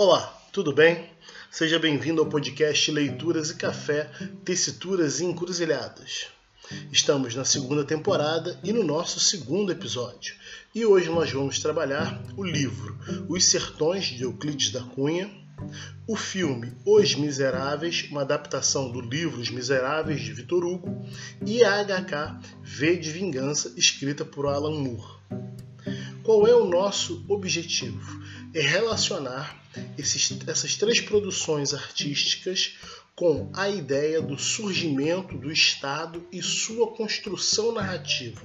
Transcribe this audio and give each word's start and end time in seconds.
Olá, 0.00 0.32
tudo 0.52 0.72
bem? 0.72 1.10
Seja 1.50 1.76
bem-vindo 1.76 2.20
ao 2.20 2.28
podcast 2.28 2.88
Leituras 2.92 3.50
e 3.50 3.56
Café, 3.56 4.08
Tessituras 4.44 5.18
e 5.18 5.24
Encruzilhadas. 5.24 6.28
Estamos 6.92 7.34
na 7.34 7.44
segunda 7.44 7.82
temporada 7.82 8.56
e 8.62 8.72
no 8.72 8.84
nosso 8.84 9.18
segundo 9.18 9.72
episódio. 9.72 10.36
E 10.72 10.86
hoje 10.86 11.08
nós 11.08 11.32
vamos 11.32 11.58
trabalhar 11.58 12.22
o 12.36 12.44
livro 12.44 12.96
Os 13.28 13.46
Sertões 13.46 14.04
de 14.04 14.22
Euclides 14.22 14.70
da 14.70 14.82
Cunha, 14.82 15.28
o 16.06 16.14
filme 16.14 16.72
Os 16.86 17.16
Miseráveis, 17.16 18.06
uma 18.08 18.20
adaptação 18.20 18.92
do 18.92 19.00
livro 19.00 19.40
Os 19.40 19.50
Miseráveis 19.50 20.20
de 20.20 20.32
Vitor 20.32 20.64
Hugo, 20.64 21.04
e 21.44 21.64
a 21.64 21.82
HK 21.82 22.38
V 22.62 22.96
de 22.98 23.10
Vingança, 23.10 23.72
escrita 23.76 24.24
por 24.24 24.46
Alan 24.46 24.78
Moore. 24.78 25.18
Qual 26.22 26.46
é 26.46 26.54
o 26.54 26.66
nosso 26.66 27.24
objetivo? 27.26 28.22
É 28.54 28.60
relacionar 28.60 29.62
esses, 29.96 30.38
essas 30.46 30.76
três 30.76 31.00
produções 31.00 31.74
artísticas 31.74 32.76
com 33.14 33.50
a 33.52 33.68
ideia 33.68 34.22
do 34.22 34.38
surgimento 34.38 35.36
do 35.36 35.50
Estado 35.50 36.24
e 36.30 36.40
sua 36.40 36.94
construção 36.94 37.72
narrativa, 37.72 38.42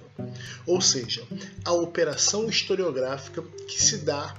ou 0.65 0.81
seja, 0.81 1.23
a 1.63 1.71
operação 1.71 2.49
historiográfica 2.49 3.43
que 3.67 3.81
se 3.81 3.99
dá 3.99 4.35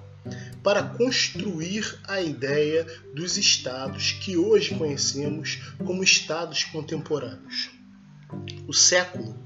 para 0.63 0.83
construir 0.83 2.01
a 2.09 2.21
ideia 2.21 2.85
dos 3.15 3.37
estados 3.37 4.13
que 4.13 4.37
hoje 4.37 4.75
conhecemos 4.75 5.61
como 5.79 6.03
estados 6.03 6.65
contemporâneos. 6.65 7.71
O 8.67 8.73
século 8.73 9.39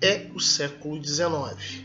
é 0.00 0.26
o 0.34 0.40
século 0.40 1.02
XIX, 1.02 1.84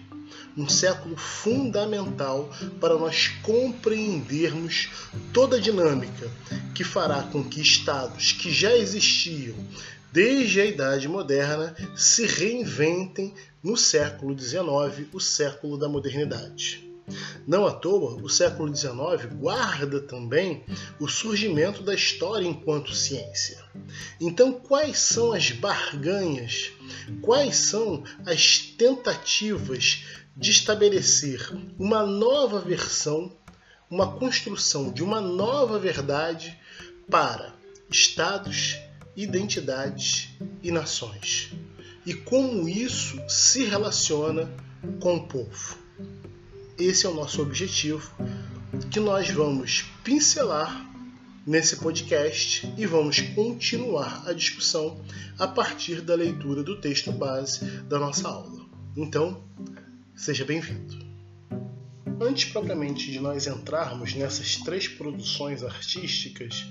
um 0.58 0.68
século 0.68 1.16
fundamental 1.16 2.50
para 2.80 2.98
nós 2.98 3.28
compreendermos 3.44 4.90
toda 5.32 5.58
a 5.58 5.62
dinâmica 5.62 6.30
que 6.74 6.84
fará 6.84 7.24
com 7.24 7.44
que 7.44 7.62
estados 7.62 8.32
que 8.32 8.52
já 8.52 8.76
existiam 8.76 9.56
desde 10.12 10.62
a 10.62 10.66
Idade 10.66 11.08
Moderna 11.08 11.76
se 11.96 12.26
reinventem 12.26 13.34
no 13.64 13.78
século 13.78 14.38
XIX, 14.38 15.08
o 15.14 15.20
século 15.20 15.78
da 15.78 15.88
modernidade. 15.88 16.88
Não 17.48 17.66
à 17.66 17.72
toa, 17.72 18.22
o 18.22 18.28
século 18.28 18.76
XIX 18.76 19.34
guarda 19.40 20.02
também 20.02 20.66
o 21.00 21.08
surgimento 21.08 21.82
da 21.82 21.94
história 21.94 22.46
enquanto 22.46 22.94
ciência. 22.94 23.64
Então, 24.20 24.52
quais 24.52 25.00
são 25.00 25.32
as 25.32 25.52
barganhas? 25.52 26.72
Quais 27.22 27.56
são 27.56 28.04
as 28.26 28.60
tentativas 28.60 30.04
de 30.38 30.52
estabelecer 30.52 31.52
uma 31.80 32.06
nova 32.06 32.60
versão, 32.62 33.36
uma 33.90 34.12
construção 34.12 34.92
de 34.92 35.04
uma 35.04 35.20
nova 35.20 35.80
verdade 35.80 36.58
para 37.10 37.56
estados, 37.90 38.78
identidades 39.16 40.30
e 40.62 40.70
nações? 40.70 41.52
E 42.06 42.14
como 42.14 42.70
isso 42.70 43.20
se 43.28 43.66
relaciona 43.66 44.50
com 45.00 45.16
o 45.16 45.28
povo? 45.28 45.78
Esse 46.78 47.08
é 47.08 47.10
o 47.10 47.16
nosso 47.16 47.42
objetivo, 47.42 48.12
que 48.92 49.00
nós 49.00 49.30
vamos 49.32 49.86
pincelar 50.04 50.86
nesse 51.46 51.78
podcast 51.78 52.72
e 52.78 52.86
vamos 52.86 53.22
continuar 53.22 54.24
a 54.28 54.34
discussão 54.34 55.02
a 55.40 55.48
partir 55.48 56.02
da 56.02 56.14
leitura 56.14 56.62
do 56.62 56.80
texto 56.80 57.12
base 57.12 57.66
da 57.82 57.98
nossa 57.98 58.28
aula. 58.28 58.68
Então, 58.96 59.42
seja 60.18 60.44
bem-vindo. 60.44 60.98
Antes 62.20 62.46
propriamente 62.46 63.12
de 63.12 63.20
nós 63.20 63.46
entrarmos 63.46 64.16
nessas 64.16 64.56
três 64.58 64.88
produções 64.88 65.64
artísticas, 65.64 66.66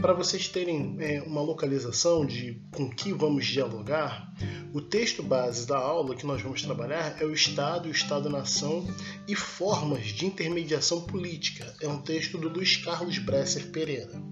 para 0.00 0.12
vocês 0.12 0.46
terem 0.46 0.96
é, 1.00 1.20
uma 1.22 1.40
localização 1.40 2.24
de 2.24 2.62
com 2.70 2.88
que 2.88 3.12
vamos 3.12 3.46
dialogar, 3.46 4.32
o 4.72 4.80
texto 4.80 5.24
base 5.24 5.66
da 5.66 5.76
aula 5.76 6.14
que 6.14 6.24
nós 6.24 6.40
vamos 6.40 6.62
trabalhar 6.62 7.20
é 7.20 7.24
o 7.24 7.34
Estado, 7.34 7.88
o 7.88 7.92
Estado-nação 7.92 8.86
e 9.26 9.34
formas 9.34 10.06
de 10.06 10.24
intermediação 10.24 11.00
política. 11.00 11.74
É 11.82 11.88
um 11.88 12.00
texto 12.00 12.38
do 12.38 12.48
Luiz 12.48 12.76
Carlos 12.76 13.18
Bresser 13.18 13.72
Pereira. 13.72 14.22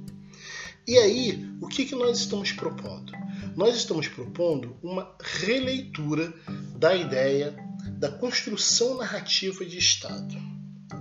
E 0.86 0.96
aí, 0.98 1.50
o 1.60 1.66
que, 1.66 1.84
que 1.84 1.96
nós 1.96 2.20
estamos 2.20 2.52
propondo? 2.52 3.12
Nós 3.56 3.74
estamos 3.74 4.06
propondo 4.06 4.76
uma 4.84 5.16
releitura 5.20 6.32
da 6.76 6.94
ideia 6.94 7.65
da 7.92 8.10
construção 8.10 8.96
narrativa 8.96 9.64
de 9.64 9.78
Estado. 9.78 10.36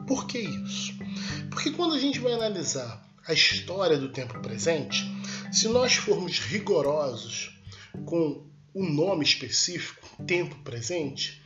Por 0.07 0.27
que 0.27 0.39
isso? 0.39 0.93
Porque 1.49 1.71
quando 1.71 1.95
a 1.95 1.99
gente 1.99 2.19
vai 2.19 2.33
analisar 2.33 3.03
a 3.27 3.33
história 3.33 3.97
do 3.97 4.09
tempo 4.09 4.39
presente, 4.39 5.03
se 5.51 5.67
nós 5.67 5.95
formos 5.95 6.39
rigorosos 6.39 7.57
com 8.05 8.45
o 8.73 8.85
nome 8.85 9.23
específico, 9.23 10.23
tempo 10.25 10.55
presente, 10.63 11.41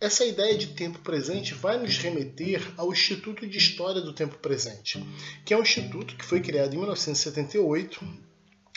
essa 0.00 0.24
ideia 0.24 0.56
de 0.58 0.68
tempo 0.68 0.98
presente 0.98 1.54
vai 1.54 1.78
nos 1.78 1.96
remeter 1.96 2.62
ao 2.76 2.92
Instituto 2.92 3.46
de 3.46 3.56
História 3.56 4.02
do 4.02 4.12
Tempo 4.12 4.36
Presente, 4.38 5.02
que 5.44 5.54
é 5.54 5.56
um 5.56 5.62
instituto 5.62 6.16
que 6.16 6.24
foi 6.24 6.40
criado 6.40 6.74
em 6.74 6.78
1978 6.78 8.04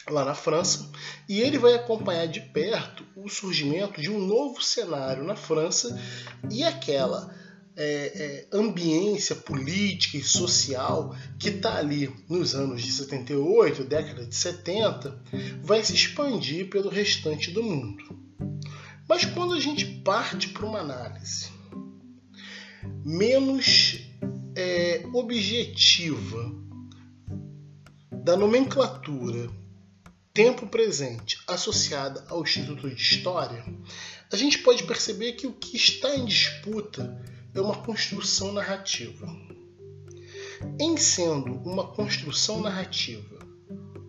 lá 0.10 0.26
na 0.26 0.34
França, 0.34 0.90
e 1.28 1.42
ele 1.42 1.58
vai 1.58 1.74
acompanhar 1.74 2.28
de 2.28 2.42
perto 2.42 3.06
o 3.16 3.30
surgimento 3.30 4.02
de 4.02 4.10
um 4.10 4.20
novo 4.20 4.62
cenário 4.62 5.24
na 5.24 5.36
França 5.36 6.00
e 6.50 6.64
aquela 6.64 7.34
é, 7.76 7.86
é, 7.86 8.58
ambiência 8.58 9.36
política 9.36 10.18
e 10.18 10.24
social 10.24 11.16
que 11.38 11.50
está 11.50 11.78
ali 11.78 12.12
nos 12.28 12.56
anos 12.56 12.82
de 12.82 12.92
78, 12.92 13.84
década 13.84 14.26
de 14.26 14.36
70, 14.36 15.22
vai 15.62 15.84
se 15.84 15.94
expandir 15.94 16.70
pelo 16.70 16.90
restante 16.90 17.52
do 17.52 17.62
mundo. 17.62 18.04
Mas 19.08 19.26
quando 19.26 19.54
a 19.54 19.60
gente 19.60 19.86
parte 19.86 20.50
para 20.50 20.66
uma 20.66 20.80
análise 20.80 21.50
menos 23.06 24.00
é, 24.56 25.06
objetiva 25.14 26.52
da 28.12 28.36
nomenclatura 28.36 29.50
tempo 30.38 30.68
presente 30.68 31.40
associada 31.48 32.24
ao 32.30 32.44
Instituto 32.44 32.88
de 32.88 33.02
História, 33.02 33.66
a 34.32 34.36
gente 34.36 34.60
pode 34.60 34.84
perceber 34.84 35.32
que 35.32 35.48
o 35.48 35.52
que 35.52 35.76
está 35.76 36.16
em 36.16 36.26
disputa 36.26 37.20
é 37.56 37.60
uma 37.60 37.82
construção 37.82 38.54
narrativa. 38.54 39.26
Em 40.80 40.96
sendo 40.96 41.56
uma 41.68 41.88
construção 41.88 42.62
narrativa, 42.62 43.40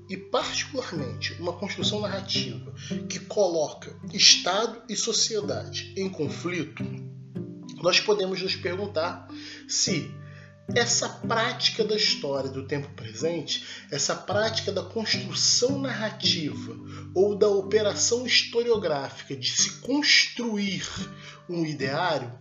e 0.06 0.18
particularmente 0.18 1.32
uma 1.40 1.54
construção 1.54 2.00
narrativa 2.00 2.74
que 3.08 3.20
coloca 3.20 3.98
Estado 4.12 4.82
e 4.86 4.94
sociedade 4.94 5.94
em 5.96 6.10
conflito, 6.10 6.84
nós 7.82 8.00
podemos 8.00 8.42
nos 8.42 8.54
perguntar 8.54 9.28
se 9.66 10.14
essa 10.74 11.08
prática 11.08 11.82
da 11.82 11.96
história 11.96 12.50
do 12.50 12.66
tempo 12.66 12.88
presente, 12.90 13.64
essa 13.90 14.14
prática 14.14 14.70
da 14.70 14.82
construção 14.82 15.78
narrativa 15.78 16.76
ou 17.14 17.34
da 17.34 17.48
operação 17.48 18.26
historiográfica 18.26 19.34
de 19.34 19.50
se 19.50 19.80
construir 19.80 20.86
um 21.48 21.64
ideário, 21.64 22.32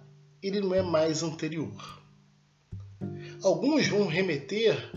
ele 0.44 0.60
não 0.60 0.76
é 0.76 0.82
mais 0.82 1.24
anterior. 1.24 2.02
Alguns 3.42 3.88
vão 3.88 4.08
remeter 4.08 4.92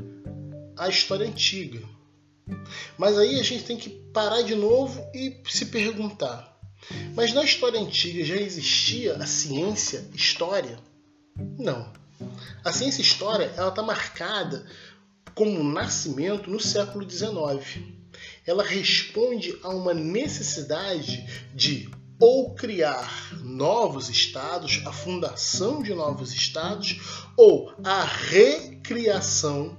à 0.76 0.88
história 0.88 1.26
antiga. 1.26 1.80
Mas 2.98 3.16
aí 3.16 3.38
a 3.38 3.42
gente 3.44 3.64
tem 3.64 3.76
que 3.76 3.90
parar 4.12 4.42
de 4.42 4.56
novo 4.56 5.00
e 5.14 5.40
se 5.48 5.66
perguntar: 5.66 6.58
mas 7.14 7.32
na 7.32 7.44
história 7.44 7.78
antiga 7.78 8.24
já 8.24 8.36
existia 8.36 9.14
a 9.14 9.26
ciência 9.26 10.08
história? 10.14 10.80
Não. 11.58 11.99
A 12.64 12.72
ciência 12.72 13.02
história 13.02 13.52
ela 13.56 13.68
está 13.68 13.82
marcada 13.82 14.66
como 15.34 15.62
nascimento 15.64 16.50
no 16.50 16.60
século 16.60 17.08
XIX. 17.08 17.82
Ela 18.46 18.62
responde 18.62 19.58
a 19.62 19.68
uma 19.68 19.94
necessidade 19.94 21.26
de 21.54 21.90
ou 22.20 22.54
criar 22.54 23.32
novos 23.42 24.10
estados, 24.10 24.82
a 24.84 24.92
fundação 24.92 25.82
de 25.82 25.94
novos 25.94 26.34
estados, 26.34 27.00
ou 27.34 27.72
a 27.82 28.04
recriação 28.04 29.78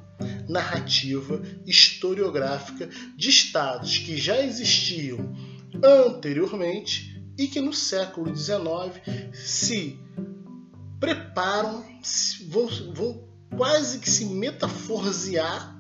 narrativa 0.50 1.42
historiográfica 1.66 2.90
de 3.16 3.30
estados 3.30 4.00
que 4.00 4.18
já 4.18 4.44
existiam 4.44 5.36
anteriormente 5.84 7.24
e 7.38 7.48
que 7.48 7.62
no 7.62 7.74
século 7.74 8.36
XIX 8.36 9.02
se 9.34 10.00
preparam, 11.02 11.84
vão, 12.48 12.68
vão 12.94 13.28
quase 13.58 14.00
que 14.00 14.10
se 14.10 14.24
metaforzear 14.26 15.78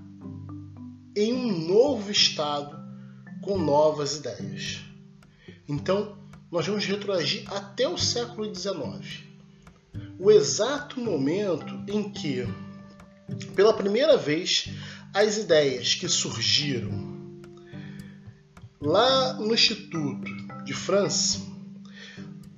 em 1.15 1.31
um 1.31 1.67
novo 1.67 2.11
estado 2.11 2.77
com 3.41 3.57
novas 3.57 4.17
ideias. 4.17 4.81
Então, 5.69 6.17
nós 6.51 6.67
vamos 6.67 6.83
retroagir 6.85 7.43
até 7.53 7.87
o 7.87 7.97
século 7.97 8.53
XIX. 8.53 9.23
O 10.19 10.29
exato 10.29 10.99
momento 10.99 11.81
em 11.87 12.11
que 12.11 12.45
pela 13.55 13.73
primeira 13.73 14.17
vez, 14.17 14.69
as 15.13 15.37
ideias 15.37 15.95
que 15.95 16.07
surgiram 16.07 17.11
lá 18.79 19.33
no 19.33 19.53
Instituto 19.53 20.29
de 20.65 20.73
França, 20.73 21.39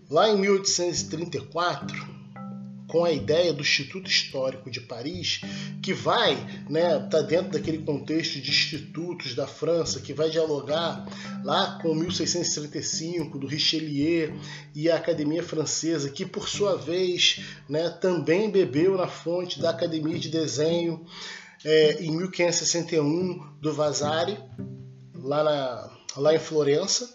lá 0.10 0.30
em 0.30 0.38
1834, 0.38 2.13
com 2.94 3.04
a 3.04 3.12
ideia 3.12 3.52
do 3.52 3.64
Instituto 3.64 4.08
Histórico 4.08 4.70
de 4.70 4.80
Paris, 4.80 5.42
que 5.82 5.96
vai, 5.96 6.36
né, 6.70 7.00
tá 7.10 7.24
dentro 7.24 7.54
daquele 7.54 7.80
contexto 7.80 8.40
de 8.40 8.52
institutos 8.52 9.34
da 9.34 9.48
França, 9.48 10.00
que 10.00 10.14
vai 10.14 10.30
dialogar 10.30 11.04
lá 11.44 11.80
com 11.82 11.96
1635 11.96 13.40
do 13.40 13.48
Richelieu 13.48 14.40
e 14.76 14.92
a 14.92 14.98
Academia 14.98 15.42
Francesa, 15.42 16.08
que 16.08 16.24
por 16.24 16.48
sua 16.48 16.78
vez, 16.78 17.40
né, 17.68 17.90
também 17.90 18.52
bebeu 18.52 18.96
na 18.96 19.08
fonte 19.08 19.60
da 19.60 19.72
Academia 19.72 20.20
de 20.20 20.30
Desenho 20.30 21.04
é, 21.66 21.94
em 21.94 22.16
1561 22.16 23.56
do 23.60 23.74
Vasari, 23.74 24.38
lá, 25.16 25.44
na, 25.44 25.90
lá 26.16 26.36
em 26.36 26.40
Florença. 26.40 27.12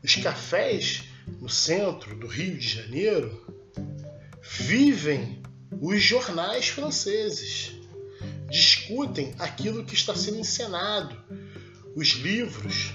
Os 0.04 0.16
cafés 0.16 1.04
no 1.28 1.50
centro 1.50 2.16
do 2.16 2.28
Rio 2.28 2.58
de 2.58 2.68
Janeiro, 2.68 3.46
vivem 4.42 5.42
os 5.82 6.02
jornais 6.02 6.68
franceses, 6.68 7.72
discutem 8.50 9.34
aquilo 9.40 9.84
que 9.84 9.94
está 9.94 10.16
sendo 10.16 10.40
encenado, 10.40 11.16
os 11.96 12.10
livros. 12.10 12.94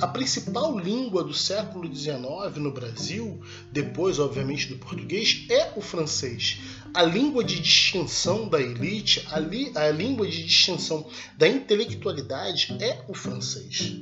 A 0.00 0.06
principal 0.08 0.76
língua 0.78 1.22
do 1.22 1.34
século 1.34 1.94
XIX 1.94 2.56
no 2.56 2.72
Brasil, 2.72 3.40
depois, 3.70 4.18
obviamente, 4.18 4.66
do 4.68 4.78
português, 4.78 5.46
é 5.48 5.72
o 5.76 5.80
francês. 5.80 6.58
A 6.92 7.02
língua 7.02 7.44
de 7.44 7.60
distinção 7.60 8.48
da 8.48 8.60
elite, 8.60 9.24
a, 9.30 9.38
li, 9.38 9.70
a 9.76 9.90
língua 9.90 10.26
de 10.26 10.42
distinção 10.44 11.08
da 11.38 11.46
intelectualidade 11.46 12.76
é 12.80 13.04
o 13.06 13.14
francês. 13.14 14.00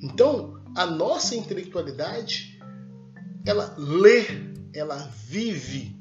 Então, 0.00 0.63
a 0.74 0.86
nossa 0.86 1.36
intelectualidade 1.36 2.58
ela 3.46 3.74
lê, 3.78 4.24
ela 4.72 4.96
vive 5.26 5.94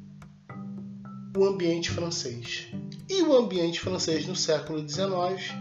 o 1.38 1.46
ambiente 1.46 1.92
francês. 1.92 2.68
E 3.10 3.22
o 3.22 3.36
ambiente 3.36 3.80
francês 3.80 4.25
no 4.25 4.36
século 4.36 4.88
XIX 4.88 5.54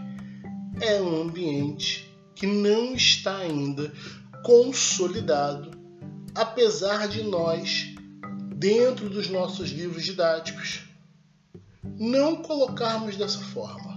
é 0.81 1.01
um 1.01 1.21
ambiente 1.21 2.11
que 2.35 2.47
não 2.47 2.95
está 2.95 3.37
ainda 3.37 3.91
consolidado, 4.43 5.71
apesar 6.33 7.07
de 7.07 7.23
nós, 7.23 7.93
dentro 8.55 9.09
dos 9.09 9.29
nossos 9.29 9.69
livros 9.69 10.03
didáticos, 10.03 10.81
não 11.99 12.37
colocarmos 12.37 13.15
dessa 13.15 13.39
forma. 13.39 13.92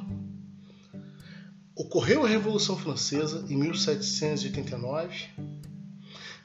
Ocorreu 1.79 2.25
a 2.25 2.29
Revolução 2.29 2.75
Francesa 2.75 3.45
em 3.51 3.57
1789. 3.59 5.29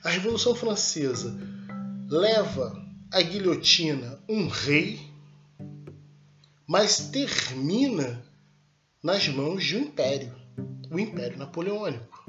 A 0.04 0.10
Revolução 0.10 0.54
Francesa 0.54 1.40
leva 2.10 2.86
à 3.10 3.22
guilhotina 3.22 4.22
um 4.28 4.50
rei, 4.50 5.00
mas 6.68 7.12
termina 7.12 8.22
nas 9.02 9.30
mãos 9.30 9.64
de 9.64 9.78
um 9.78 9.84
império, 9.84 10.36
o 10.92 11.00
Império 11.00 11.38
Napoleônico. 11.38 12.26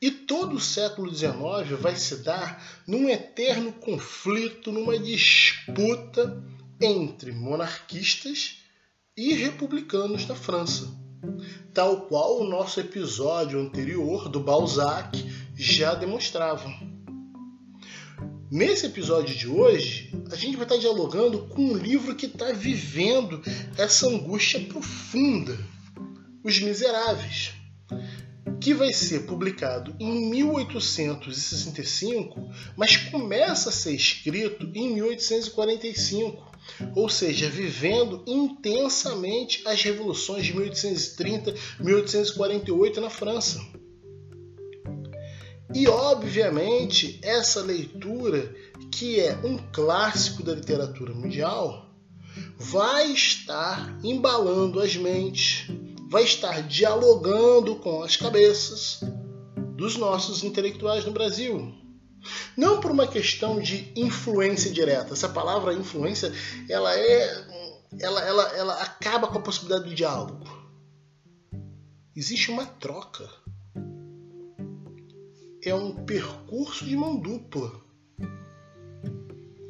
E 0.00 0.10
todo 0.10 0.56
o 0.56 0.60
século 0.60 1.14
XIX 1.14 1.78
vai 1.78 1.94
se 1.94 2.22
dar 2.22 2.82
num 2.86 3.06
eterno 3.10 3.70
conflito, 3.70 4.72
numa 4.72 4.98
disputa 4.98 6.42
entre 6.80 7.32
monarquistas 7.32 8.62
e 9.14 9.34
republicanos 9.34 10.24
da 10.24 10.34
França 10.34 10.97
tal 11.72 12.02
qual 12.02 12.40
o 12.40 12.48
nosso 12.48 12.80
episódio 12.80 13.60
anterior 13.60 14.28
do 14.28 14.40
Balzac 14.40 15.24
já 15.54 15.94
demonstrava. 15.94 16.68
Nesse 18.50 18.86
episódio 18.86 19.34
de 19.34 19.46
hoje, 19.46 20.10
a 20.32 20.36
gente 20.36 20.56
vai 20.56 20.64
estar 20.64 20.78
dialogando 20.78 21.46
com 21.48 21.62
um 21.62 21.76
livro 21.76 22.14
que 22.14 22.24
está 22.26 22.50
vivendo 22.52 23.42
essa 23.76 24.08
angústia 24.08 24.58
profunda, 24.60 25.58
Os 26.42 26.58
Miseráveis, 26.58 27.52
que 28.58 28.72
vai 28.72 28.90
ser 28.92 29.26
publicado 29.26 29.94
em 30.00 30.30
1865, 30.30 32.50
mas 32.74 32.96
começa 32.96 33.68
a 33.68 33.72
ser 33.72 33.94
escrito 33.94 34.66
em 34.74 34.94
1845 34.94 36.47
ou 36.94 37.08
seja, 37.08 37.48
vivendo 37.48 38.22
intensamente 38.26 39.62
as 39.66 39.82
revoluções 39.82 40.46
de 40.46 40.54
1830, 40.54 41.54
1848 41.80 43.00
na 43.00 43.10
França. 43.10 43.60
E 45.74 45.86
obviamente 45.86 47.20
essa 47.22 47.60
leitura, 47.60 48.54
que 48.90 49.20
é 49.20 49.36
um 49.44 49.58
clássico 49.72 50.42
da 50.42 50.54
literatura 50.54 51.12
mundial, 51.12 51.86
vai 52.56 53.12
estar 53.12 53.98
embalando 54.02 54.80
as 54.80 54.96
mentes, 54.96 55.68
vai 56.08 56.24
estar 56.24 56.62
dialogando 56.62 57.76
com 57.76 58.02
as 58.02 58.16
cabeças 58.16 59.00
dos 59.76 59.96
nossos 59.96 60.42
intelectuais 60.42 61.04
no 61.04 61.12
Brasil. 61.12 61.74
Não 62.56 62.80
por 62.80 62.90
uma 62.90 63.06
questão 63.06 63.60
de 63.60 63.92
influência 63.96 64.70
direta. 64.70 65.12
Essa 65.12 65.28
palavra 65.28 65.72
influência, 65.72 66.32
ela 66.68 66.94
é 66.96 67.58
ela, 68.00 68.20
ela, 68.20 68.42
ela 68.56 68.82
acaba 68.82 69.28
com 69.28 69.38
a 69.38 69.42
possibilidade 69.42 69.88
do 69.88 69.94
diálogo. 69.94 70.46
Existe 72.14 72.50
uma 72.50 72.66
troca. 72.66 73.28
É 75.64 75.74
um 75.74 76.04
percurso 76.04 76.84
de 76.84 76.96
mão 76.96 77.16
dupla. 77.18 77.72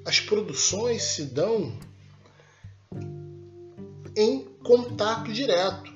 As 0.05 0.21
produções 0.21 1.03
se 1.03 1.27
dão 1.27 1.79
em 4.17 4.45
contato 4.65 5.33
direto. 5.33 5.93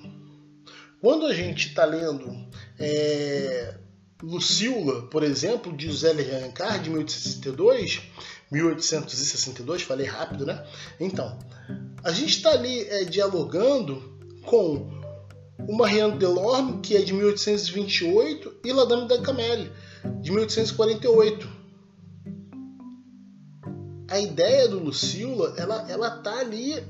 Quando 1.00 1.26
a 1.26 1.34
gente 1.34 1.68
está 1.68 1.84
lendo 1.84 2.30
é, 2.78 3.78
Lucila, 4.22 5.02
por 5.02 5.22
exemplo, 5.22 5.76
de 5.76 5.86
José 5.86 6.10
Alencar, 6.10 6.80
de 6.80 6.88
1862, 6.90 8.02
1862, 8.50 9.82
falei 9.82 10.06
rápido, 10.06 10.46
né? 10.46 10.64
Então, 11.00 11.38
a 12.04 12.12
gente 12.12 12.36
está 12.36 12.50
ali 12.50 12.80
é, 12.88 13.04
dialogando 13.04 14.00
com 14.44 15.02
o 15.58 15.76
Mariano 15.76 16.18
Delorme, 16.18 16.80
que 16.80 16.96
é 16.96 17.02
de 17.02 17.12
1828, 17.12 18.54
e 18.64 18.72
La 18.72 18.84
Dame 18.84 19.08
da 19.08 19.20
Camelle, 19.20 19.70
de 20.20 20.30
1848. 20.30 21.62
A 24.08 24.20
ideia 24.20 24.68
do 24.68 24.78
Lucila, 24.78 25.54
ela, 25.56 25.90
ela 25.90 26.10
tá 26.10 26.38
ali 26.38 26.82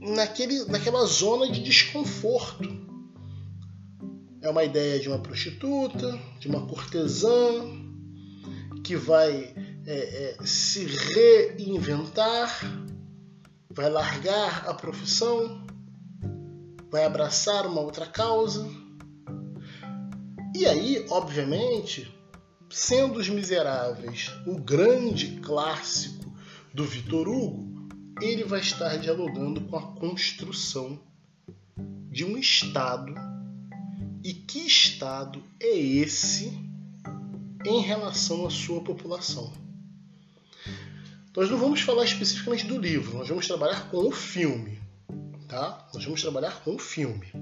naquele, 0.00 0.64
naquela 0.66 1.04
zona 1.04 1.50
de 1.50 1.62
desconforto. 1.62 2.79
É 4.42 4.48
uma 4.48 4.64
ideia 4.64 4.98
de 4.98 5.08
uma 5.08 5.18
prostituta, 5.18 6.18
de 6.38 6.48
uma 6.48 6.66
cortesã, 6.66 7.30
que 8.82 8.96
vai 8.96 9.54
é, 9.86 10.36
é, 10.40 10.46
se 10.46 10.84
reinventar, 10.84 12.60
vai 13.70 13.88
largar 13.88 14.68
a 14.68 14.74
profissão, 14.74 15.64
vai 16.90 17.04
abraçar 17.04 17.66
uma 17.66 17.80
outra 17.80 18.06
causa. 18.06 18.66
E 20.54 20.66
aí, 20.66 21.06
obviamente, 21.10 22.12
sendo 22.68 23.18
Os 23.18 23.28
Miseráveis 23.28 24.30
o 24.46 24.58
grande 24.58 25.40
clássico 25.40 26.32
do 26.72 26.84
Vitor 26.84 27.28
Hugo, 27.28 27.88
ele 28.20 28.44
vai 28.44 28.60
estar 28.60 28.96
dialogando 28.96 29.62
com 29.62 29.76
a 29.76 29.92
construção 29.94 31.00
de 32.10 32.24
um 32.24 32.36
Estado. 32.36 33.14
E 34.22 34.34
que 34.34 34.66
Estado 34.66 35.42
é 35.58 35.78
esse 35.78 36.52
em 37.64 37.80
relação 37.80 38.46
à 38.46 38.50
sua 38.50 38.82
população? 38.82 39.50
Nós 41.34 41.48
não 41.48 41.56
vamos 41.56 41.80
falar 41.80 42.04
especificamente 42.04 42.66
do 42.66 42.76
livro, 42.76 43.16
nós 43.16 43.28
vamos 43.28 43.46
trabalhar 43.46 43.88
com 43.88 44.06
o 44.06 44.12
filme, 44.12 44.78
tá? 45.48 45.88
Nós 45.94 46.04
vamos 46.04 46.20
trabalhar 46.20 46.62
com 46.62 46.74
o 46.74 46.78
filme. 46.78 47.32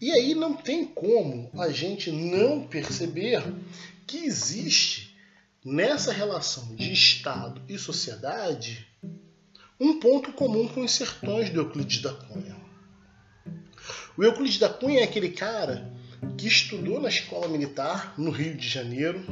E 0.00 0.10
aí 0.10 0.34
não 0.34 0.54
tem 0.54 0.86
como 0.86 1.50
a 1.58 1.68
gente 1.70 2.10
não 2.10 2.66
perceber 2.66 3.42
que 4.06 4.18
existe 4.18 5.14
nessa 5.62 6.12
relação 6.12 6.74
de 6.76 6.92
Estado 6.92 7.60
e 7.68 7.76
sociedade 7.76 8.86
um 9.78 10.00
ponto 10.00 10.32
comum 10.32 10.66
com 10.66 10.82
os 10.82 10.92
sertões 10.92 11.50
do 11.50 11.60
Euclides 11.60 12.00
da 12.00 12.14
Cunha. 12.14 12.56
O 14.16 14.24
Euclides 14.24 14.58
da 14.58 14.70
Cunha 14.70 15.00
é 15.00 15.04
aquele 15.04 15.28
cara 15.28 15.94
que 16.36 16.46
estudou 16.46 17.00
na 17.00 17.08
escola 17.08 17.48
militar 17.48 18.14
no 18.16 18.30
Rio 18.30 18.56
de 18.56 18.68
Janeiro, 18.68 19.24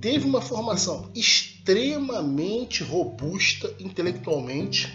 teve 0.00 0.26
uma 0.26 0.40
formação 0.40 1.10
extremamente 1.14 2.82
robusta 2.82 3.74
intelectualmente, 3.78 4.92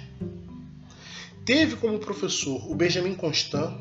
teve 1.45 1.75
como 1.77 1.99
professor 1.99 2.69
o 2.69 2.75
Benjamin 2.75 3.15
Constant, 3.15 3.79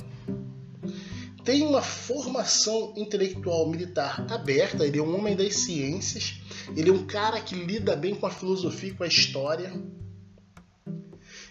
tem 1.44 1.66
uma 1.66 1.80
formação 1.80 2.92
intelectual 2.94 3.70
militar 3.70 4.26
aberta, 4.30 4.86
ele 4.86 4.98
é 4.98 5.02
um 5.02 5.16
homem 5.16 5.34
das 5.34 5.54
ciências, 5.54 6.34
ele 6.76 6.90
é 6.90 6.92
um 6.92 7.06
cara 7.06 7.40
que 7.40 7.54
lida 7.54 7.96
bem 7.96 8.14
com 8.14 8.26
a 8.26 8.30
filosofia 8.30 8.90
e 8.90 8.94
com 8.94 9.02
a 9.02 9.06
história. 9.06 9.72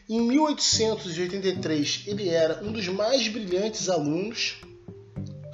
Em 0.08 0.22
1883, 0.22 2.03
ele 2.06 2.29
era 2.29 2.63
um 2.63 2.72
dos 2.72 2.88
mais 2.88 3.27
brilhantes 3.27 3.89
alunos, 3.89 4.58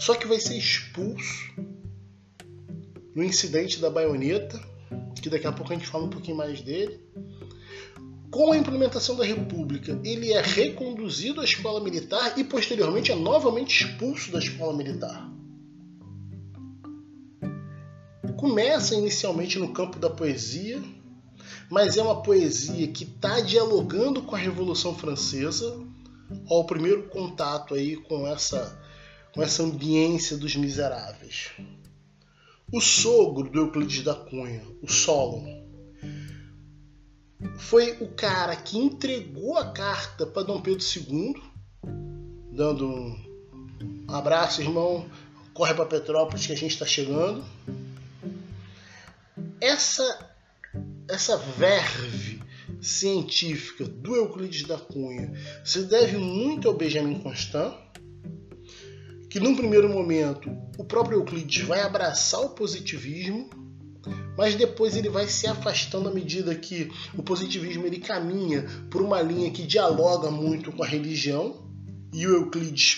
só 0.03 0.15
que 0.15 0.27
vai 0.27 0.38
ser 0.38 0.57
expulso 0.57 1.53
no 3.15 3.24
incidente 3.24 3.79
da 3.79 3.89
baioneta, 3.89 4.60
que 5.22 5.29
daqui 5.29 5.48
a 5.48 5.51
pouco 5.53 5.72
a 5.72 5.75
gente 5.77 5.88
fala 5.88 6.03
um 6.03 6.10
pouquinho 6.10 6.36
mais 6.36 6.60
dele. 6.60 7.00
Com 8.29 8.51
a 8.51 8.57
implementação 8.57 9.15
da 9.15 9.24
República, 9.24 9.98
ele 10.03 10.33
é 10.33 10.41
reconduzido 10.41 11.39
à 11.39 11.45
escola 11.45 11.81
militar 11.81 12.38
e 12.38 12.43
posteriormente 12.43 13.13
é 13.13 13.15
novamente 13.15 13.86
expulso 13.86 14.29
da 14.29 14.39
escola 14.39 14.75
militar. 14.75 15.31
Começa 18.36 18.95
inicialmente 18.95 19.57
no 19.57 19.72
campo 19.72 20.00
da 20.00 20.10
poesia, 20.10 20.83
mas 21.69 21.95
é 21.95 22.01
uma 22.01 22.22
poesia 22.22 22.89
que 22.89 23.05
está 23.05 23.39
dialogando 23.39 24.22
com 24.24 24.36
a 24.36 24.39
Revolução 24.39 24.93
Francesa. 24.93 25.81
Ó, 26.50 26.60
o 26.60 26.65
primeiro 26.65 27.03
contato 27.03 27.74
aí 27.74 27.95
com 27.95 28.27
essa, 28.27 28.77
com 29.33 29.41
essa 29.41 29.63
ambiência 29.63 30.37
dos 30.37 30.55
miseráveis. 30.55 31.51
O 32.71 32.79
sogro 32.79 33.49
do 33.49 33.59
Euclides 33.59 34.03
da 34.03 34.13
Cunha, 34.13 34.63
o 34.81 34.87
Solon, 34.87 35.63
foi 37.57 37.97
o 37.99 38.07
cara 38.07 38.55
que 38.55 38.77
entregou 38.77 39.57
a 39.57 39.71
carta 39.71 40.25
para 40.25 40.43
Dom 40.43 40.61
Pedro 40.61 40.83
II, 40.83 41.41
dando 42.51 42.87
um 42.87 44.05
abraço, 44.07 44.61
irmão, 44.61 45.09
corre 45.53 45.73
para 45.73 45.85
Petrópolis 45.85 46.45
que 46.45 46.53
a 46.53 46.57
gente 46.57 46.71
está 46.71 46.85
chegando. 46.85 47.43
Essa 49.59 50.31
essa 51.09 51.37
verve 51.37 52.41
científica 52.81 53.85
do 53.85 54.15
Euclides 54.15 54.63
da 54.63 54.77
Cunha 54.77 55.31
se 55.63 55.83
deve 55.83 56.17
muito 56.17 56.67
ao 56.67 56.73
Benjamin 56.73 57.19
Constant, 57.19 57.73
que 59.33 59.39
num 59.39 59.55
primeiro 59.55 59.89
momento 59.89 60.55
o 60.77 60.83
próprio 60.83 61.17
Euclides 61.17 61.63
vai 61.63 61.81
abraçar 61.81 62.39
o 62.41 62.49
positivismo, 62.49 63.49
mas 64.37 64.53
depois 64.53 64.95
ele 64.95 65.09
vai 65.09 65.27
se 65.27 65.47
afastando 65.47 66.07
à 66.07 66.13
medida 66.13 66.53
que 66.53 66.91
o 67.17 67.23
positivismo 67.23 67.83
ele 67.87 67.97
caminha 67.97 68.63
por 68.91 69.01
uma 69.01 69.19
linha 69.23 69.49
que 69.49 69.65
dialoga 69.65 70.29
muito 70.29 70.71
com 70.71 70.83
a 70.83 70.85
religião 70.85 71.67
e 72.13 72.27
o 72.27 72.35
Euclides 72.35 72.97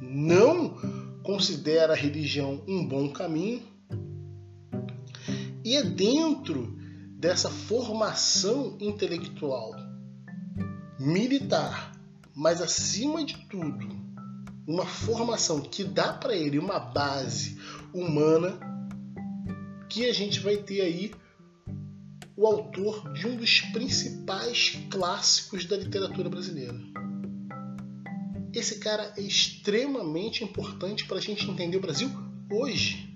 não 0.00 0.76
considera 1.24 1.94
a 1.94 1.96
religião 1.96 2.62
um 2.68 2.86
bom 2.86 3.08
caminho. 3.08 3.62
E 5.64 5.74
é 5.74 5.82
dentro 5.82 6.78
dessa 7.18 7.50
formação 7.50 8.76
intelectual 8.78 9.72
militar, 11.00 11.90
mas 12.36 12.62
acima 12.62 13.24
de 13.24 13.36
tudo, 13.48 14.01
uma 14.66 14.86
formação 14.86 15.60
que 15.60 15.84
dá 15.84 16.12
para 16.12 16.36
ele 16.36 16.58
uma 16.58 16.78
base 16.78 17.58
humana, 17.92 18.58
que 19.88 20.08
a 20.08 20.12
gente 20.12 20.40
vai 20.40 20.56
ter 20.56 20.80
aí 20.80 21.12
o 22.36 22.46
autor 22.46 23.12
de 23.12 23.26
um 23.26 23.36
dos 23.36 23.60
principais 23.60 24.78
clássicos 24.90 25.64
da 25.66 25.76
literatura 25.76 26.28
brasileira. 26.28 26.78
Esse 28.52 28.78
cara 28.78 29.12
é 29.16 29.22
extremamente 29.22 30.44
importante 30.44 31.04
para 31.06 31.18
a 31.18 31.20
gente 31.20 31.48
entender 31.48 31.76
o 31.76 31.80
Brasil 31.80 32.10
hoje. 32.50 33.08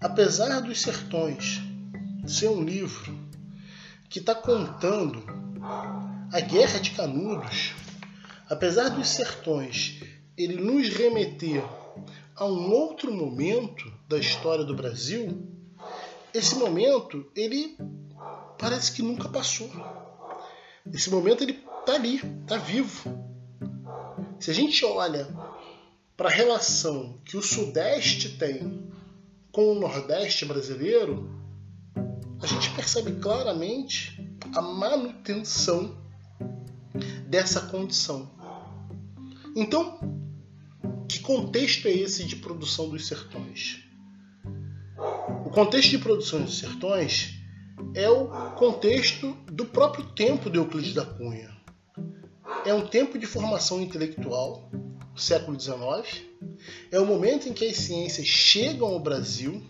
Apesar 0.00 0.60
dos 0.60 0.80
sertões 0.80 1.60
ser 2.26 2.48
um 2.48 2.62
livro 2.62 3.18
que 4.08 4.18
está 4.18 4.34
contando 4.34 5.22
a 6.32 6.40
Guerra 6.40 6.78
de 6.80 6.90
Canudos, 6.92 7.72
apesar 8.52 8.90
dos 8.90 9.08
sertões 9.08 10.02
ele 10.36 10.56
nos 10.56 10.86
remeter 10.90 11.64
a 12.36 12.44
um 12.44 12.70
outro 12.70 13.10
momento 13.10 13.90
da 14.06 14.18
história 14.18 14.62
do 14.62 14.76
Brasil, 14.76 15.48
esse 16.34 16.56
momento 16.56 17.30
ele 17.34 17.78
parece 18.58 18.92
que 18.92 19.00
nunca 19.00 19.26
passou. 19.26 19.70
Esse 20.92 21.08
momento 21.08 21.42
ele 21.42 21.64
está 21.80 21.94
ali, 21.94 22.16
está 22.42 22.58
vivo. 22.58 23.10
Se 24.38 24.50
a 24.50 24.54
gente 24.54 24.84
olha 24.84 25.26
para 26.14 26.28
a 26.28 26.32
relação 26.32 27.20
que 27.24 27.38
o 27.38 27.42
Sudeste 27.42 28.36
tem 28.36 28.86
com 29.50 29.72
o 29.72 29.80
Nordeste 29.80 30.44
brasileiro, 30.44 31.30
a 32.42 32.46
gente 32.46 32.68
percebe 32.72 33.12
claramente 33.12 34.22
a 34.54 34.60
manutenção 34.60 35.96
dessa 37.26 37.62
condição. 37.62 38.41
Então, 39.54 39.98
que 41.08 41.20
contexto 41.20 41.86
é 41.86 41.92
esse 41.92 42.24
de 42.24 42.36
produção 42.36 42.88
dos 42.88 43.06
sertões? 43.06 43.82
O 45.44 45.50
contexto 45.50 45.90
de 45.90 45.98
produção 45.98 46.42
dos 46.42 46.58
sertões 46.58 47.34
é 47.94 48.08
o 48.08 48.28
contexto 48.54 49.32
do 49.50 49.66
próprio 49.66 50.06
tempo 50.12 50.48
de 50.48 50.58
Euclides 50.58 50.94
da 50.94 51.04
Cunha. 51.04 51.50
É 52.64 52.72
um 52.72 52.86
tempo 52.86 53.18
de 53.18 53.26
formação 53.26 53.82
intelectual, 53.82 54.70
século 55.14 55.58
XIX. 55.58 56.22
É 56.90 56.98
o 56.98 57.06
momento 57.06 57.48
em 57.48 57.52
que 57.52 57.66
as 57.66 57.76
ciências 57.76 58.26
chegam 58.26 58.88
ao 58.88 59.00
Brasil 59.00 59.62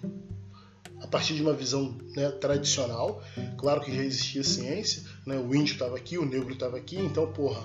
partir 1.07 1.35
de 1.35 1.43
uma 1.43 1.53
visão 1.53 1.97
né, 2.17 2.31
tradicional. 2.31 3.23
Claro 3.59 3.81
que 3.81 3.95
já 3.95 4.03
existia 4.03 4.45
ciência, 4.45 5.03
né? 5.27 5.37
o 5.37 5.55
índio 5.55 5.73
estava 5.73 5.97
aqui, 5.97 6.19
o 6.19 6.25
negro 6.25 6.53
estava 6.53 6.77
aqui, 6.77 6.97
então, 6.97 7.31
porra, 7.33 7.63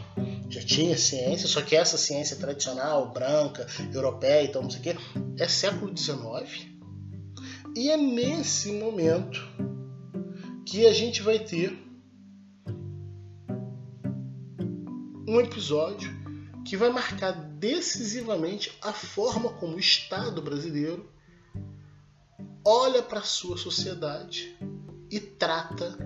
já 0.50 0.62
tinha 0.62 0.98
ciência, 0.98 1.48
só 1.48 1.62
que 1.62 1.76
essa 1.76 1.98
ciência 1.98 2.38
tradicional, 2.38 3.12
branca, 3.12 3.68
europeia 3.94 4.44
e 4.44 4.48
tal, 4.50 4.64
não 4.64 4.70
sei 4.70 4.80
o 4.80 4.84
quê, 4.84 4.96
é 5.38 5.48
século 5.48 5.96
XIX. 5.96 6.68
E 7.76 7.92
é 7.92 7.98
nesse 7.98 8.72
momento 8.72 9.40
que 10.66 10.86
a 10.88 10.94
gente 10.94 11.22
vai 11.22 11.40
ter 11.40 11.78
um 15.28 15.40
episódio 15.40 16.10
que 16.66 16.76
vai 16.76 16.90
marcar 16.90 17.32
decisivamente 17.32 18.72
a 18.82 18.92
forma 18.92 19.50
como 19.54 19.76
o 19.76 19.80
Estado 19.80 20.42
brasileiro 20.42 21.10
olha 22.70 23.02
para 23.02 23.20
a 23.20 23.24
sua 23.24 23.56
sociedade 23.56 24.54
e 25.10 25.22
trata 25.22 25.98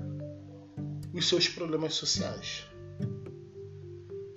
os 1.12 1.28
seus 1.28 1.50
problemas 1.50 1.96
sociais. 1.96 2.68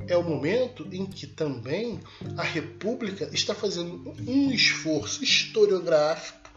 É 0.08 0.16
o 0.16 0.22
momento 0.22 0.88
em 0.90 1.04
que 1.04 1.26
também 1.26 2.00
a 2.38 2.42
República 2.42 3.28
está 3.30 3.54
fazendo 3.54 4.14
um 4.26 4.50
esforço 4.50 5.22
historiográfico 5.22 6.48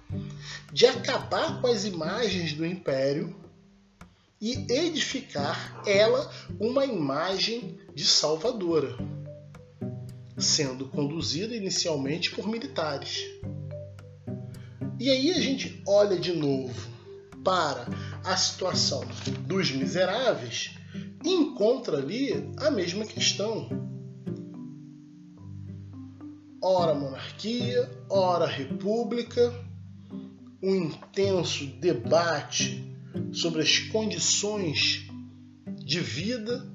de 0.72 0.86
acabar 0.86 1.60
com 1.60 1.68
as 1.68 1.84
imagens 1.84 2.54
do 2.54 2.66
Império 2.66 3.36
e 4.40 4.54
edificar 4.72 5.82
ela 5.86 6.32
uma 6.62 6.86
imagem 6.86 7.78
de 7.94 8.06
salvadora, 8.06 8.98
sendo 10.38 10.88
conduzida 10.88 11.54
inicialmente 11.54 12.32
por 12.32 12.48
militares. 12.48 13.26
E 15.00 15.12
aí 15.12 15.32
a 15.32 15.40
gente 15.40 15.82
olha 15.88 16.18
de 16.18 16.34
novo 16.34 16.74
para 17.44 17.86
a 18.24 18.36
situação 18.36 19.04
dos 19.46 19.72
miseráveis 19.72 20.72
e 21.24 21.30
encontra 21.30 21.98
ali 21.98 22.34
a 22.58 22.72
mesma 22.72 23.06
questão. 23.06 23.70
Ora 26.62 26.96
monarquia, 26.96 27.90
ora 28.10 28.48
república, 28.48 29.54
um 30.64 30.76
intenso 30.76 31.68
debate 31.80 32.84
sobre 33.32 33.62
as 33.62 33.78
condições 33.78 35.08
de 35.86 36.00
vida, 36.00 36.66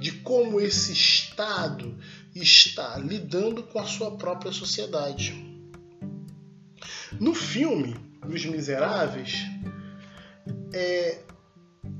de 0.00 0.12
como 0.12 0.60
esse 0.60 0.92
Estado 0.92 1.98
está 2.34 2.96
lidando 2.96 3.64
com 3.64 3.80
a 3.80 3.84
sua 3.84 4.12
própria 4.16 4.52
sociedade. 4.52 5.51
No 7.20 7.34
filme 7.34 7.94
Os 8.26 8.44
Miseráveis, 8.46 9.38
é, 10.72 11.22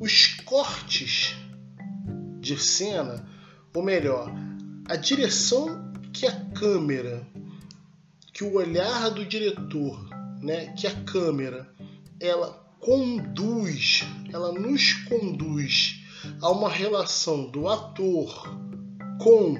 os 0.00 0.26
cortes 0.44 1.34
de 2.40 2.58
cena, 2.58 3.26
ou 3.74 3.82
melhor, 3.82 4.32
a 4.88 4.96
direção 4.96 5.92
que 6.12 6.26
a 6.26 6.32
câmera, 6.50 7.26
que 8.32 8.44
o 8.44 8.54
olhar 8.54 9.10
do 9.10 9.24
diretor, 9.24 10.08
né, 10.40 10.72
que 10.74 10.86
a 10.86 11.04
câmera, 11.04 11.72
ela 12.20 12.52
conduz, 12.80 14.04
ela 14.32 14.52
nos 14.52 14.92
conduz 15.04 16.00
a 16.40 16.50
uma 16.50 16.68
relação 16.68 17.50
do 17.50 17.68
ator 17.68 18.58
com 19.20 19.56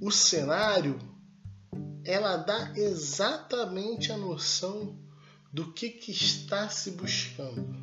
o 0.00 0.10
cenário, 0.10 0.98
ela 2.04 2.36
dá 2.36 2.72
exatamente 2.76 4.12
a 4.12 4.16
noção 4.16 4.98
do 5.52 5.72
que, 5.72 5.90
que 5.90 6.10
está 6.10 6.68
se 6.68 6.92
buscando. 6.92 7.76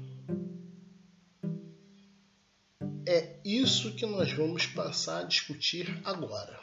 É 3.06 3.38
isso 3.44 3.94
que 3.96 4.06
nós 4.06 4.32
vamos 4.34 4.66
passar 4.66 5.20
a 5.20 5.24
discutir 5.24 6.02
agora. 6.04 6.60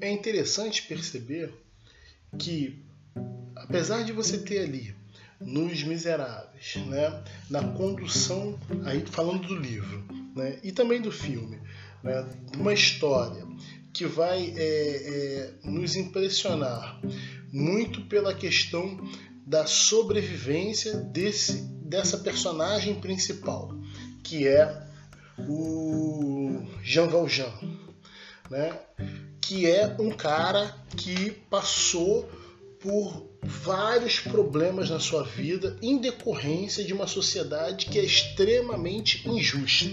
É 0.00 0.10
interessante 0.10 0.82
perceber 0.82 1.52
que, 2.38 2.82
apesar 3.54 4.02
de 4.02 4.12
você 4.12 4.38
ter 4.38 4.60
ali 4.60 4.94
nos 5.40 5.82
Miseráveis, 5.82 6.76
né? 6.86 7.22
na 7.48 7.62
condução, 7.72 8.58
aí 8.84 9.04
falando 9.06 9.46
do 9.48 9.56
livro 9.56 10.04
né? 10.34 10.58
e 10.62 10.72
também 10.72 11.00
do 11.00 11.12
filme, 11.12 11.60
né? 12.02 12.26
uma 12.56 12.72
história 12.72 13.46
que 13.92 14.06
vai 14.06 14.54
é, 14.56 14.62
é, 14.62 15.54
nos 15.64 15.96
impressionar 15.96 17.00
muito 17.52 18.02
pela 18.02 18.34
questão 18.34 18.98
da 19.46 19.66
sobrevivência 19.66 20.96
desse, 20.96 21.62
dessa 21.84 22.18
personagem 22.18 22.94
principal, 22.94 23.74
que 24.22 24.46
é 24.46 24.86
o 25.38 26.62
Jean 26.82 27.08
Valjean, 27.08 27.52
né? 28.48 28.78
que 29.40 29.68
é 29.68 29.96
um 29.98 30.10
cara 30.10 30.72
que 30.96 31.32
passou 31.50 32.30
por 32.80 33.28
vários 33.42 34.20
problemas 34.20 34.88
na 34.88 34.98
sua 34.98 35.22
vida 35.22 35.76
em 35.82 35.98
decorrência 35.98 36.82
de 36.82 36.92
uma 36.92 37.06
sociedade 37.06 37.86
que 37.86 37.98
é 37.98 38.04
extremamente 38.04 39.28
injusta 39.28 39.90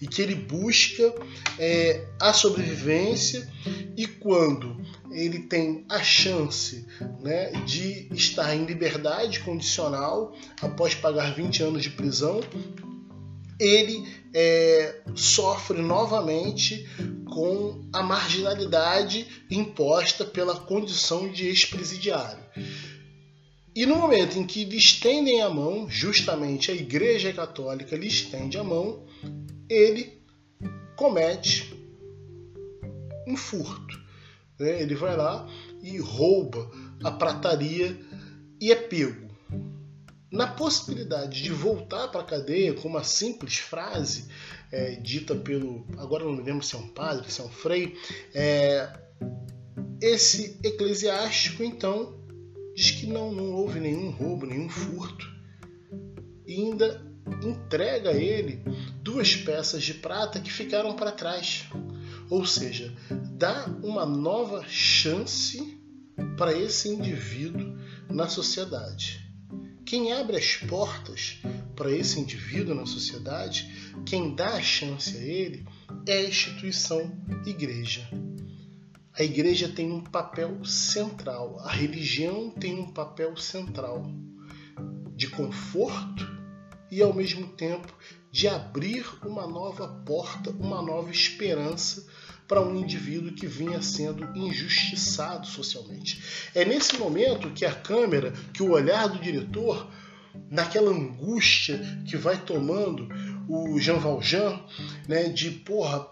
e 0.00 0.06
que 0.06 0.20
ele 0.20 0.34
busca 0.34 1.14
é, 1.58 2.06
a 2.20 2.32
sobrevivência 2.32 3.50
e 3.96 4.06
quando 4.06 4.76
ele 5.10 5.40
tem 5.40 5.84
a 5.88 6.02
chance 6.02 6.86
né, 7.20 7.52
de 7.64 8.08
estar 8.12 8.54
em 8.54 8.64
liberdade 8.64 9.40
condicional 9.40 10.34
após 10.60 10.94
pagar 10.94 11.34
20 11.34 11.62
anos 11.62 11.82
de 11.82 11.90
prisão, 11.90 12.40
ele 13.60 14.08
é, 14.32 15.02
sofre 15.14 15.82
novamente 15.82 16.88
com 17.26 17.84
a 17.92 18.02
marginalidade 18.02 19.26
imposta 19.50 20.24
pela 20.24 20.58
condição 20.58 21.30
de 21.30 21.46
ex-presidiário. 21.46 22.42
E 23.76 23.86
no 23.86 23.96
momento 23.96 24.36
em 24.38 24.46
que 24.46 24.64
lhe 24.64 24.76
estendem 24.76 25.42
a 25.42 25.50
mão, 25.50 25.88
justamente 25.88 26.70
a 26.70 26.74
Igreja 26.74 27.32
Católica 27.32 27.96
lhe 27.96 28.08
estende 28.08 28.58
a 28.58 28.64
mão, 28.64 29.04
ele 29.68 30.20
comete 30.96 31.72
um 33.28 33.36
furto. 33.36 34.00
Né? 34.58 34.82
Ele 34.82 34.94
vai 34.94 35.16
lá 35.16 35.48
e 35.82 35.98
rouba 35.98 36.68
a 37.04 37.10
prataria 37.10 37.96
e 38.60 38.72
é 38.72 38.76
pego. 38.76 39.29
Na 40.30 40.46
possibilidade 40.46 41.42
de 41.42 41.50
voltar 41.50 42.08
para 42.08 42.20
a 42.20 42.24
cadeia 42.24 42.72
com 42.74 42.88
uma 42.88 43.02
simples 43.02 43.56
frase 43.56 44.28
é, 44.70 44.92
dita 44.92 45.34
pelo. 45.34 45.84
Agora 45.98 46.24
não 46.24 46.32
me 46.32 46.42
lembro 46.42 46.64
se 46.64 46.76
é 46.76 46.78
um 46.78 46.88
padre, 46.88 47.30
se 47.30 47.40
é 47.40 47.44
um 47.44 47.48
frei. 47.48 47.96
É, 48.32 48.92
esse 50.00 50.58
eclesiástico 50.62 51.62
então 51.62 52.18
diz 52.74 52.92
que 52.92 53.06
não, 53.06 53.32
não 53.32 53.52
houve 53.52 53.80
nenhum 53.80 54.10
roubo, 54.10 54.46
nenhum 54.46 54.68
furto. 54.68 55.28
E 56.46 56.54
ainda 56.54 57.04
entrega 57.42 58.10
a 58.10 58.14
ele 58.14 58.62
duas 59.02 59.34
peças 59.36 59.82
de 59.82 59.94
prata 59.94 60.40
que 60.40 60.52
ficaram 60.52 60.94
para 60.94 61.12
trás. 61.12 61.66
Ou 62.28 62.46
seja, 62.46 62.94
dá 63.32 63.66
uma 63.82 64.06
nova 64.06 64.64
chance 64.68 65.78
para 66.36 66.56
esse 66.56 66.88
indivíduo 66.88 67.76
na 68.08 68.28
sociedade. 68.28 69.29
Quem 69.90 70.12
abre 70.12 70.36
as 70.36 70.54
portas 70.54 71.40
para 71.74 71.90
esse 71.90 72.20
indivíduo 72.20 72.76
na 72.76 72.86
sociedade, 72.86 73.92
quem 74.06 74.36
dá 74.36 74.50
a 74.50 74.62
chance 74.62 75.16
a 75.16 75.20
ele 75.20 75.66
é 76.06 76.12
a 76.12 76.28
instituição 76.28 77.10
igreja. 77.44 78.08
A 79.12 79.24
igreja 79.24 79.68
tem 79.68 79.90
um 79.90 80.00
papel 80.00 80.64
central, 80.64 81.58
a 81.58 81.72
religião 81.72 82.50
tem 82.50 82.78
um 82.78 82.92
papel 82.92 83.36
central 83.36 84.06
de 85.16 85.26
conforto 85.26 86.24
e 86.88 87.02
ao 87.02 87.12
mesmo 87.12 87.48
tempo 87.48 87.92
de 88.30 88.46
abrir 88.46 89.04
uma 89.24 89.44
nova 89.44 89.88
porta, 90.06 90.50
uma 90.50 90.80
nova 90.80 91.10
esperança 91.10 92.06
para 92.50 92.60
um 92.60 92.74
indivíduo 92.74 93.32
que 93.32 93.46
vinha 93.46 93.80
sendo 93.80 94.36
injustiçado 94.36 95.46
socialmente. 95.46 96.20
É 96.52 96.64
nesse 96.64 96.98
momento 96.98 97.50
que 97.50 97.64
a 97.64 97.72
câmera, 97.72 98.34
que 98.52 98.60
o 98.60 98.72
olhar 98.72 99.08
do 99.08 99.20
diretor, 99.20 99.86
naquela 100.50 100.90
angústia 100.90 101.80
que 102.04 102.16
vai 102.16 102.36
tomando 102.36 103.08
o 103.48 103.78
Jean 103.78 103.98
Valjean, 103.98 104.58
né, 105.06 105.28
de 105.28 105.52
porra, 105.52 106.08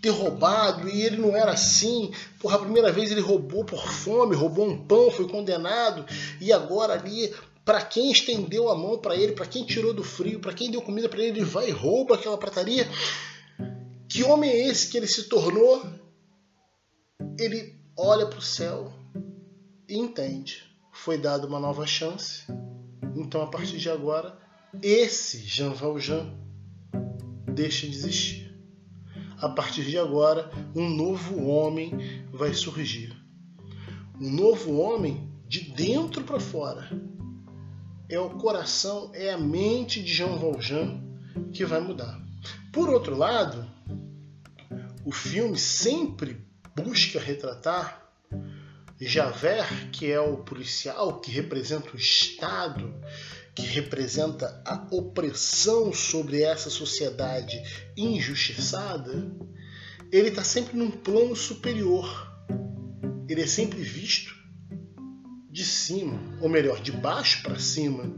ter 0.00 0.08
roubado 0.08 0.88
e 0.88 1.02
ele 1.02 1.18
não 1.18 1.36
era 1.36 1.52
assim. 1.52 2.10
Porra, 2.40 2.56
a 2.56 2.60
primeira 2.60 2.90
vez 2.90 3.10
ele 3.10 3.20
roubou 3.20 3.62
por 3.62 3.86
fome, 3.86 4.34
roubou 4.34 4.66
um 4.66 4.78
pão, 4.78 5.10
foi 5.10 5.28
condenado 5.28 6.06
e 6.40 6.54
agora 6.54 6.94
ali 6.94 7.34
para 7.66 7.82
quem 7.82 8.10
estendeu 8.10 8.70
a 8.70 8.74
mão 8.74 8.96
para 8.96 9.14
ele, 9.14 9.32
para 9.32 9.44
quem 9.44 9.62
tirou 9.62 9.92
do 9.92 10.02
frio, 10.02 10.40
para 10.40 10.54
quem 10.54 10.70
deu 10.70 10.80
comida 10.80 11.06
para 11.06 11.18
ele, 11.18 11.40
ele 11.40 11.44
vai 11.44 11.68
e 11.68 11.72
rouba 11.72 12.14
aquela 12.14 12.38
prataria. 12.38 12.88
Que 14.08 14.22
homem 14.24 14.50
é 14.50 14.68
esse 14.68 14.88
que 14.88 14.96
ele 14.96 15.06
se 15.06 15.24
tornou? 15.24 15.84
Ele 17.38 17.74
olha 17.96 18.26
para 18.26 18.38
o 18.38 18.42
céu 18.42 18.92
e 19.88 19.96
entende. 19.96 20.62
Foi 20.92 21.18
dada 21.18 21.46
uma 21.46 21.60
nova 21.60 21.86
chance. 21.86 22.44
Então, 23.14 23.42
a 23.42 23.46
partir 23.46 23.78
de 23.78 23.90
agora, 23.90 24.38
esse 24.82 25.38
Jean 25.38 25.70
Valjean 25.70 26.32
deixa 27.54 27.86
de 27.86 27.94
existir 27.94 28.46
a 29.40 29.48
partir 29.48 29.84
de 29.84 29.98
agora, 29.98 30.50
um 30.74 30.88
novo 30.88 31.46
homem 31.46 31.92
vai 32.32 32.54
surgir. 32.54 33.14
Um 34.18 34.30
novo 34.30 34.78
homem 34.78 35.30
de 35.46 35.60
dentro 35.72 36.24
para 36.24 36.40
fora. 36.40 36.88
É 38.08 38.18
o 38.18 38.30
coração, 38.30 39.10
é 39.12 39.32
a 39.32 39.38
mente 39.38 40.02
de 40.02 40.12
Jean 40.12 40.36
Valjean 40.36 41.02
que 41.52 41.64
vai 41.64 41.80
mudar. 41.80 42.18
Por 42.72 42.88
outro 42.88 43.16
lado, 43.16 43.66
o 45.06 45.12
filme 45.12 45.56
sempre 45.56 46.44
busca 46.74 47.20
retratar 47.20 48.10
Javert, 49.00 49.90
que 49.92 50.10
é 50.10 50.18
o 50.18 50.38
policial 50.38 51.20
que 51.20 51.30
representa 51.30 51.92
o 51.94 51.96
Estado, 51.96 52.92
que 53.54 53.62
representa 53.62 54.60
a 54.66 54.84
opressão 54.90 55.92
sobre 55.92 56.42
essa 56.42 56.68
sociedade 56.68 57.56
injustiçada, 57.96 59.30
ele 60.10 60.30
está 60.30 60.42
sempre 60.42 60.76
num 60.76 60.90
plano 60.90 61.36
superior. 61.36 62.34
Ele 63.28 63.42
é 63.42 63.46
sempre 63.46 63.80
visto 63.80 64.34
de 65.48 65.64
cima, 65.64 66.18
ou 66.40 66.48
melhor, 66.48 66.80
de 66.80 66.90
baixo 66.90 67.44
para 67.44 67.60
cima. 67.60 68.12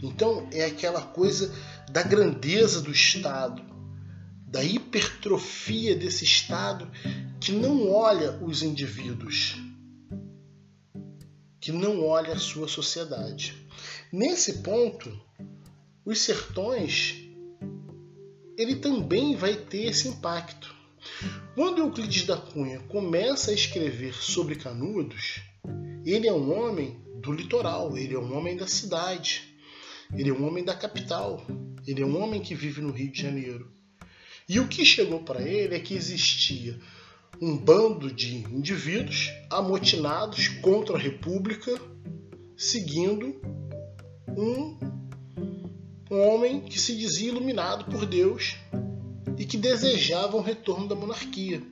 Então 0.00 0.48
é 0.52 0.66
aquela 0.66 1.02
coisa 1.02 1.52
da 1.90 2.02
grandeza 2.04 2.80
do 2.80 2.92
Estado, 2.92 3.73
da 4.54 4.62
hipertrofia 4.62 5.96
desse 5.96 6.22
Estado 6.22 6.88
que 7.40 7.50
não 7.50 7.90
olha 7.90 8.38
os 8.40 8.62
indivíduos, 8.62 9.56
que 11.60 11.72
não 11.72 12.06
olha 12.06 12.34
a 12.34 12.38
sua 12.38 12.68
sociedade. 12.68 13.52
Nesse 14.12 14.62
ponto, 14.62 15.10
os 16.04 16.20
sertões 16.20 17.16
ele 18.56 18.76
também 18.76 19.34
vai 19.34 19.56
ter 19.56 19.86
esse 19.86 20.06
impacto. 20.06 20.72
Quando 21.56 21.78
Euclides 21.78 22.24
da 22.24 22.36
Cunha 22.36 22.78
começa 22.82 23.50
a 23.50 23.54
escrever 23.54 24.14
sobre 24.14 24.54
Canudos, 24.54 25.40
ele 26.06 26.28
é 26.28 26.32
um 26.32 26.56
homem 26.56 27.02
do 27.16 27.32
litoral, 27.32 27.98
ele 27.98 28.14
é 28.14 28.18
um 28.20 28.36
homem 28.36 28.56
da 28.56 28.68
cidade, 28.68 29.52
ele 30.14 30.30
é 30.30 30.32
um 30.32 30.46
homem 30.46 30.62
da 30.62 30.76
capital, 30.76 31.44
ele 31.84 32.02
é 32.02 32.06
um 32.06 32.22
homem 32.22 32.40
que 32.40 32.54
vive 32.54 32.80
no 32.80 32.92
Rio 32.92 33.10
de 33.10 33.20
Janeiro. 33.20 33.73
E 34.48 34.60
o 34.60 34.68
que 34.68 34.84
chegou 34.84 35.20
para 35.20 35.40
ele 35.40 35.74
é 35.74 35.80
que 35.80 35.94
existia 35.94 36.78
um 37.40 37.56
bando 37.56 38.12
de 38.12 38.36
indivíduos 38.36 39.30
amotinados 39.50 40.48
contra 40.48 40.96
a 40.96 41.00
República, 41.00 41.80
seguindo 42.56 43.40
um, 44.28 44.78
um 46.10 46.20
homem 46.28 46.60
que 46.60 46.78
se 46.78 46.96
dizia 46.96 47.28
iluminado 47.28 47.86
por 47.86 48.04
Deus 48.06 48.56
e 49.38 49.44
que 49.44 49.56
desejava 49.56 50.36
o 50.36 50.42
retorno 50.42 50.86
da 50.88 50.94
monarquia. 50.94 51.62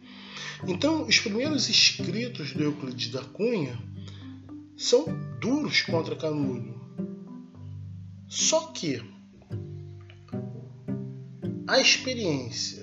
Então, 0.66 1.06
os 1.06 1.18
primeiros 1.18 1.68
escritos 1.68 2.52
do 2.52 2.62
Euclides 2.62 3.10
da 3.10 3.22
Cunha 3.22 3.78
são 4.76 5.06
duros 5.40 5.82
contra 5.82 6.16
Canudo. 6.16 6.80
Só 8.28 8.68
que 8.68 9.11
a 11.66 11.80
experiência 11.80 12.82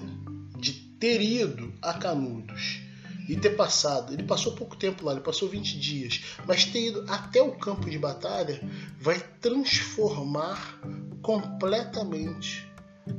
ter 1.00 1.22
ido 1.22 1.74
a 1.82 1.94
Canudos 1.94 2.82
e 3.28 3.36
ter 3.36 3.52
passado, 3.52 4.14
ele 4.14 4.24
passou 4.24 4.54
pouco 4.54 4.76
tempo 4.76 5.06
lá, 5.06 5.14
ele 5.14 5.22
passou 5.22 5.48
20 5.48 5.80
dias, 5.80 6.22
mas 6.46 6.66
ter 6.66 6.90
ido 6.90 7.06
até 7.08 7.42
o 7.42 7.56
campo 7.58 7.90
de 7.90 7.98
batalha 7.98 8.60
vai 9.00 9.20
transformar 9.40 10.82
completamente 11.22 12.68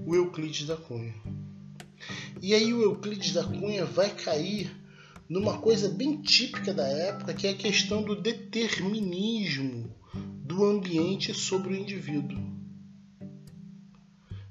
o 0.05 0.15
Euclides 0.15 0.67
da 0.67 0.77
Cunha. 0.77 1.15
E 2.43 2.55
aí 2.55 2.73
o 2.75 2.83
Euclides 2.83 3.33
da 3.33 3.45
Cunha 3.45 3.85
vai 3.85 4.11
cair 4.11 4.71
numa 5.29 5.59
coisa 5.59 5.89
bem 5.89 6.21
típica 6.21 6.75
da 6.75 6.87
época, 6.87 7.33
que 7.33 7.47
é 7.47 7.51
a 7.51 7.57
questão 7.57 8.03
do 8.03 8.21
determinismo 8.21 9.95
do 10.45 10.65
ambiente 10.65 11.33
sobre 11.33 11.73
o 11.73 11.77
indivíduo. 11.77 12.39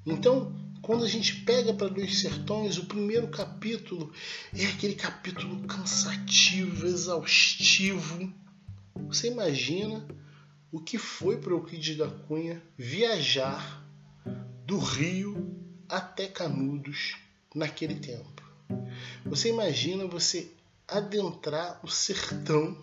Então, 0.06 0.59
quando 0.82 1.04
a 1.04 1.08
gente 1.08 1.36
pega 1.42 1.74
para 1.74 1.88
Dois 1.88 2.20
Sertões, 2.20 2.78
o 2.78 2.86
primeiro 2.86 3.28
capítulo 3.28 4.12
é 4.56 4.66
aquele 4.66 4.94
capítulo 4.94 5.66
cansativo, 5.66 6.86
exaustivo. 6.86 8.32
Você 9.06 9.28
imagina 9.28 10.06
o 10.72 10.80
que 10.80 10.96
foi 10.96 11.36
para 11.36 11.52
Euclides 11.52 11.96
da 11.96 12.08
Cunha 12.08 12.62
viajar 12.78 13.84
do 14.64 14.78
Rio 14.78 15.56
até 15.88 16.26
Canudos 16.26 17.16
naquele 17.54 17.96
tempo. 17.96 18.42
Você 19.26 19.48
imagina 19.48 20.06
você 20.06 20.50
adentrar 20.86 21.80
o 21.84 21.88
sertão 21.88 22.76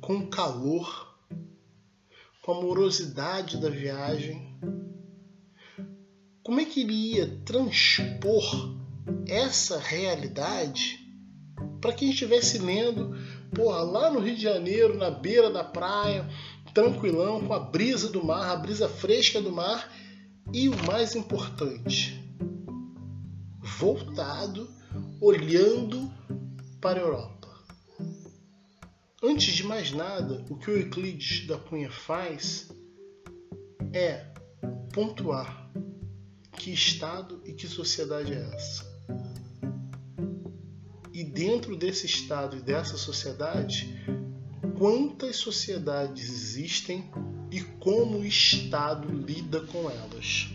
com 0.00 0.26
calor, 0.26 1.14
com 2.42 2.52
a 2.52 2.60
morosidade 2.60 3.60
da 3.60 3.70
viagem, 3.70 4.54
como 6.44 6.60
é 6.60 6.66
que 6.66 6.82
ele 6.82 6.92
ia 6.92 7.40
transpor 7.46 8.44
essa 9.26 9.78
realidade 9.78 11.00
para 11.80 11.94
quem 11.94 12.10
estivesse 12.10 12.58
lendo, 12.58 13.16
porra, 13.54 13.80
lá 13.80 14.10
no 14.10 14.20
Rio 14.20 14.36
de 14.36 14.42
Janeiro, 14.42 14.96
na 14.96 15.10
beira 15.10 15.50
da 15.50 15.64
praia, 15.64 16.28
tranquilão, 16.74 17.46
com 17.46 17.54
a 17.54 17.60
brisa 17.60 18.10
do 18.10 18.22
mar, 18.22 18.50
a 18.50 18.56
brisa 18.56 18.88
fresca 18.88 19.40
do 19.40 19.50
mar 19.50 19.90
e 20.52 20.68
o 20.68 20.86
mais 20.86 21.16
importante, 21.16 22.22
voltado, 23.78 24.68
olhando 25.20 26.12
para 26.78 27.00
a 27.00 27.02
Europa. 27.02 27.48
Antes 29.22 29.54
de 29.54 29.64
mais 29.64 29.92
nada, 29.92 30.44
o 30.50 30.58
que 30.58 30.70
o 30.70 30.76
Euclides 30.76 31.46
da 31.46 31.56
Cunha 31.56 31.90
faz 31.90 32.70
é 33.94 34.26
pontuar 34.92 35.64
que 36.56 36.72
Estado 36.72 37.40
e 37.44 37.52
que 37.52 37.66
sociedade 37.66 38.32
é 38.32 38.50
essa? 38.54 38.94
E 41.12 41.22
dentro 41.22 41.76
desse 41.76 42.06
Estado 42.06 42.56
e 42.56 42.60
dessa 42.60 42.96
sociedade, 42.96 44.02
quantas 44.78 45.36
sociedades 45.36 46.30
existem 46.30 47.10
e 47.50 47.60
como 47.60 48.18
o 48.18 48.24
Estado 48.24 49.08
lida 49.08 49.60
com 49.60 49.90
elas? 49.90 50.48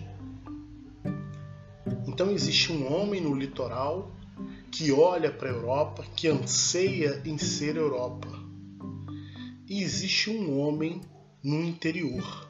Então 2.08 2.32
existe 2.32 2.72
um 2.72 2.92
homem 2.94 3.22
no 3.22 3.36
litoral 3.36 4.12
que 4.72 4.92
olha 4.92 5.32
para 5.32 5.50
a 5.50 5.54
Europa, 5.54 6.06
que 6.16 6.28
anseia 6.28 7.22
em 7.26 7.38
ser 7.38 7.78
Europa. 7.78 8.30
E 9.68 9.82
existe 9.82 10.30
um 10.30 10.60
homem 10.60 11.02
no 11.44 11.64
interior 11.64 12.50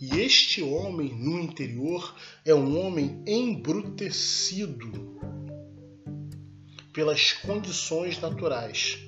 e 0.00 0.18
este 0.18 0.62
homem 0.62 1.14
no 1.14 1.38
interior 1.38 2.16
é 2.42 2.54
um 2.54 2.80
homem 2.80 3.22
embrutecido 3.26 5.20
pelas 6.90 7.34
condições 7.34 8.18
naturais. 8.18 8.98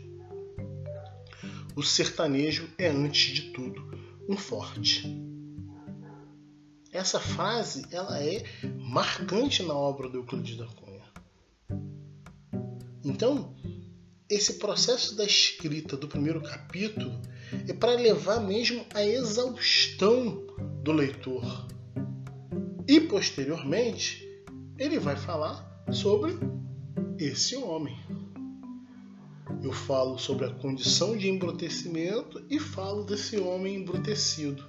O 1.75 1.83
sertanejo 1.83 2.69
é, 2.77 2.89
antes 2.89 3.33
de 3.33 3.43
tudo, 3.53 3.83
um 4.29 4.37
forte. 4.37 5.07
Essa 6.93 7.19
frase 7.19 7.87
ela 7.91 8.23
é 8.23 8.45
marcante 8.79 9.63
na 9.63 9.75
obra 9.75 10.11
do 10.11 10.19
Euclides 10.19 10.59
da 10.59 10.67
Cunha. 10.67 11.03
Então, 13.03 13.57
esse 14.29 14.59
processo 14.59 15.17
da 15.17 15.25
escrita 15.25 15.97
do 15.97 16.07
primeiro 16.07 16.43
capítulo 16.43 17.19
é 17.67 17.73
para 17.73 17.93
levar 17.93 18.41
mesmo 18.41 18.85
à 18.93 19.03
exaustão 19.03 20.52
do 20.83 20.93
leitor. 20.93 21.67
E 22.89 23.01
posteriormente, 23.01 24.23
ele 24.77 24.99
vai 24.99 25.17
falar 25.17 25.85
sobre 25.93 26.37
esse 27.19 27.57
homem. 27.57 27.97
Eu 29.63 29.73
falo 29.73 30.19
sobre 30.19 30.47
a 30.47 30.51
condição 30.51 31.17
de 31.17 31.29
embrutecimento 31.29 32.45
e 32.51 32.59
falo 32.59 33.05
desse 33.05 33.39
homem 33.39 33.77
embrutecido, 33.77 34.65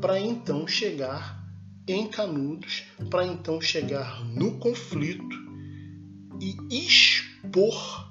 para 0.00 0.18
então 0.18 0.66
chegar 0.66 1.44
em 1.86 2.08
Canudos, 2.08 2.84
para 3.10 3.26
então 3.26 3.60
chegar 3.60 4.24
no 4.24 4.58
conflito 4.58 5.36
e 6.40 6.56
expor 6.70 8.10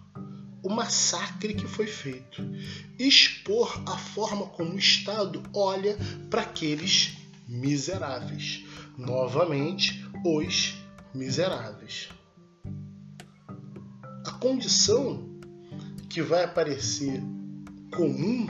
o 0.62 0.70
massacre 0.70 1.56
que 1.56 1.68
foi 1.68 1.88
feito, 1.88 2.42
expor 3.00 3.82
a 3.88 3.98
forma 3.98 4.46
como 4.46 4.74
o 4.74 4.80
Estado 4.80 5.42
olha 5.54 5.98
para 6.30 6.44
aqueles 6.44 7.23
miseráveis. 7.54 8.66
Novamente, 8.98 10.06
os 10.26 10.74
miseráveis. 11.14 12.10
A 14.26 14.32
condição 14.32 15.40
que 16.10 16.22
vai 16.22 16.44
aparecer 16.44 17.22
comum 17.96 18.48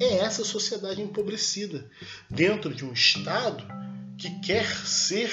é 0.00 0.18
essa 0.18 0.44
sociedade 0.44 1.02
empobrecida, 1.02 1.90
dentro 2.30 2.74
de 2.74 2.84
um 2.84 2.92
Estado 2.92 3.64
que 4.16 4.30
quer 4.40 4.66
ser 4.86 5.30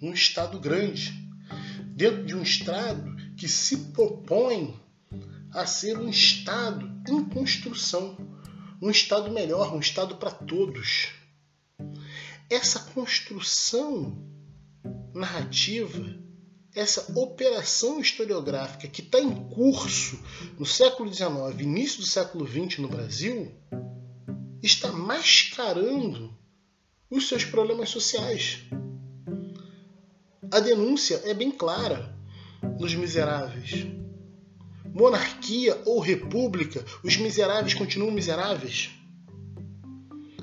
um 0.00 0.12
Estado 0.12 0.58
grande, 0.58 1.12
dentro 1.88 2.24
de 2.24 2.34
um 2.34 2.42
Estado 2.42 3.16
que 3.36 3.48
se 3.48 3.76
propõe 3.92 4.80
a 5.52 5.66
ser 5.66 5.98
um 5.98 6.08
Estado 6.08 6.90
em 7.08 7.24
construção, 7.24 8.16
um 8.80 8.90
Estado 8.90 9.30
melhor, 9.30 9.74
um 9.74 9.80
Estado 9.80 10.16
para 10.16 10.30
todos 10.30 11.21
essa 12.54 12.80
construção 12.94 14.30
narrativa 15.14 16.22
essa 16.74 17.12
operação 17.18 18.00
historiográfica 18.00 18.88
que 18.88 19.02
está 19.02 19.20
em 19.20 19.30
curso 19.50 20.18
no 20.58 20.64
século 20.64 21.12
XIX, 21.12 21.60
início 21.60 22.00
do 22.00 22.06
século 22.06 22.46
XX 22.46 22.78
no 22.78 22.88
Brasil, 22.88 23.52
está 24.62 24.90
mascarando 24.90 26.34
os 27.10 27.28
seus 27.28 27.44
problemas 27.44 27.90
sociais. 27.90 28.60
A 30.50 30.60
denúncia 30.60 31.20
é 31.24 31.34
bem 31.34 31.50
clara 31.50 32.16
nos 32.78 32.94
Miseráveis. 32.94 33.86
Monarquia 34.94 35.80
ou 35.86 36.00
república, 36.00 36.84
os 37.02 37.16
miseráveis 37.16 37.72
continuam 37.72 38.10
miseráveis. 38.10 38.90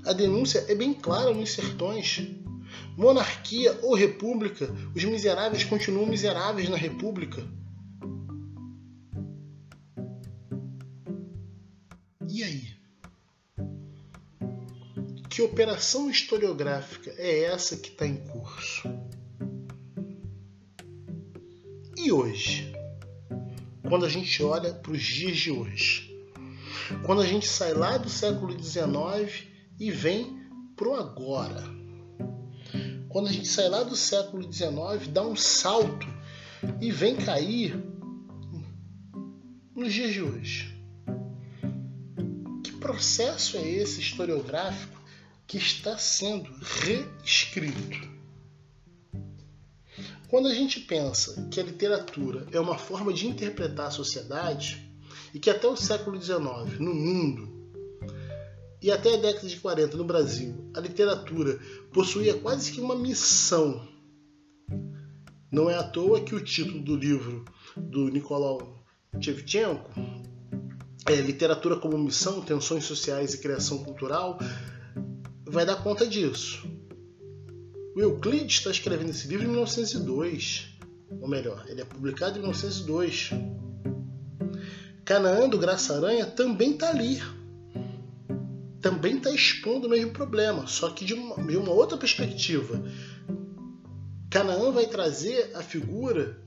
A 0.06 0.14
denúncia 0.14 0.66
é 0.68 0.76
bem 0.76 0.94
clara 0.94 1.34
nos 1.34 1.52
sertões. 1.52 2.22
Monarquia 2.98 3.78
ou 3.82 3.96
república, 3.96 4.70
os 4.96 5.04
miseráveis 5.04 5.64
continuam 5.64 6.06
miseráveis 6.06 6.70
na 6.70 6.78
república. 6.78 7.44
E 12.28 12.44
aí? 12.44 12.70
Que 15.30 15.42
operação 15.42 16.10
historiográfica 16.10 17.14
é 17.18 17.44
essa 17.44 17.78
que 17.78 17.90
está 17.90 18.06
em 18.06 18.18
curso? 18.18 18.90
E 21.98 22.12
hoje? 22.12 22.74
Quando 23.88 24.06
a 24.06 24.10
gente 24.10 24.44
olha 24.44 24.74
para 24.74 24.92
os 24.92 25.02
dias 25.02 25.38
de 25.38 25.52
hoje. 25.52 26.10
Quando 27.06 27.22
a 27.22 27.26
gente 27.26 27.48
sai 27.48 27.74
lá 27.74 27.98
do 27.98 28.10
século 28.10 28.58
XIX 28.62 29.49
e 29.80 29.90
vem 29.90 30.46
pro 30.76 30.94
agora. 30.94 31.64
Quando 33.08 33.28
a 33.28 33.32
gente 33.32 33.48
sai 33.48 33.70
lá 33.70 33.82
do 33.84 33.96
século 33.96 34.44
XIX, 34.44 35.08
dá 35.12 35.26
um 35.26 35.36
salto 35.36 36.08
e 36.82 36.92
vem 36.92 37.16
cair 37.16 37.82
nos 39.74 39.94
dias 39.94 40.14
de 40.14 40.22
hoje. 40.22 40.78
Que 42.64 42.74
processo 42.74 43.58
é 43.58 43.68
esse 43.68 44.02
historiográfico 44.02 45.00
que 45.48 45.58
está 45.58 45.98
sendo 45.98 46.52
reescrito? 46.62 48.20
Quando 50.28 50.48
a 50.48 50.54
gente 50.54 50.82
pensa 50.82 51.48
que 51.50 51.60
a 51.60 51.64
literatura 51.64 52.46
é 52.52 52.60
uma 52.60 52.78
forma 52.78 53.12
de 53.12 53.26
interpretar 53.26 53.88
a 53.88 53.92
sociedade 53.92 54.88
e 55.34 55.40
que 55.40 55.50
até 55.50 55.68
o 55.68 55.76
século 55.76 56.22
XIX, 56.22 56.80
no 56.80 56.94
mundo, 56.94 57.59
e 58.82 58.92
até 58.92 59.14
a 59.14 59.18
década 59.18 59.48
de 59.48 59.58
40 59.58 59.98
no 59.98 60.06
Brasil, 60.06 60.72
a 60.76 60.80
literatura 60.80 61.60
possuía 61.94 62.34
quase 62.36 62.72
que 62.72 62.82
uma 62.82 62.96
missão. 62.96 63.88
Não 65.52 65.70
é 65.70 65.76
à 65.76 65.84
toa 65.84 66.22
que 66.22 66.36
o 66.36 66.44
título 66.44 66.82
do 66.82 66.96
livro 66.96 67.44
do 67.76 68.10
Nicolau 68.10 68.86
Shevchenko 69.20 69.90
é 71.08 71.16
Literatura 71.16 71.76
como 71.78 71.98
Missão, 71.98 72.42
Tensões 72.42 72.86
Sociais 72.86 73.34
e 73.34 73.40
Criação 73.40 73.84
Cultural, 73.84 74.38
vai 75.46 75.66
dar 75.66 75.78
conta 75.78 76.06
disso. 76.06 76.68
O 77.96 78.00
Euclides 78.00 78.58
está 78.58 78.70
escrevendo 78.70 79.10
esse 79.10 79.28
livro 79.28 79.46
em 79.46 79.50
1902, 79.50 80.78
ou 81.20 81.28
melhor, 81.28 81.66
ele 81.68 81.82
é 81.82 81.86
publicado 81.86 82.38
em 82.38 82.42
1902. 82.42 83.32
Canaã 85.04 85.50
do 85.50 85.58
Graça 85.58 85.96
Aranha 85.96 86.28
também 86.28 86.74
está 86.74 86.90
ali, 86.90 87.20
também 88.82 89.18
está 89.18 89.32
expondo 89.32 89.88
o 89.88 89.90
mesmo 89.90 90.12
problema, 90.12 90.66
só 90.68 90.90
que 90.90 91.04
de 91.06 91.14
uma, 91.14 91.36
de 91.44 91.58
uma 91.58 91.72
outra 91.72 91.98
perspectiva. 91.98 92.82
Canaã 94.30 94.72
vai 94.72 94.86
trazer 94.86 95.52
a 95.56 95.62
figura 95.62 96.42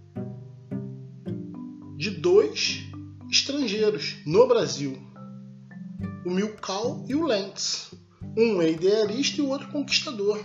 de 1.97 2.11
dois 2.11 2.85
estrangeiros 3.31 4.17
no 4.27 4.47
Brasil, 4.47 4.99
o 6.25 6.31
Milcal 6.31 7.05
e 7.09 7.15
o 7.15 7.25
Lentz. 7.27 7.93
Um 8.37 8.63
é 8.63 8.71
idealista 8.71 9.41
e 9.41 9.45
o 9.45 9.49
outro 9.49 9.69
conquistador. 9.69 10.41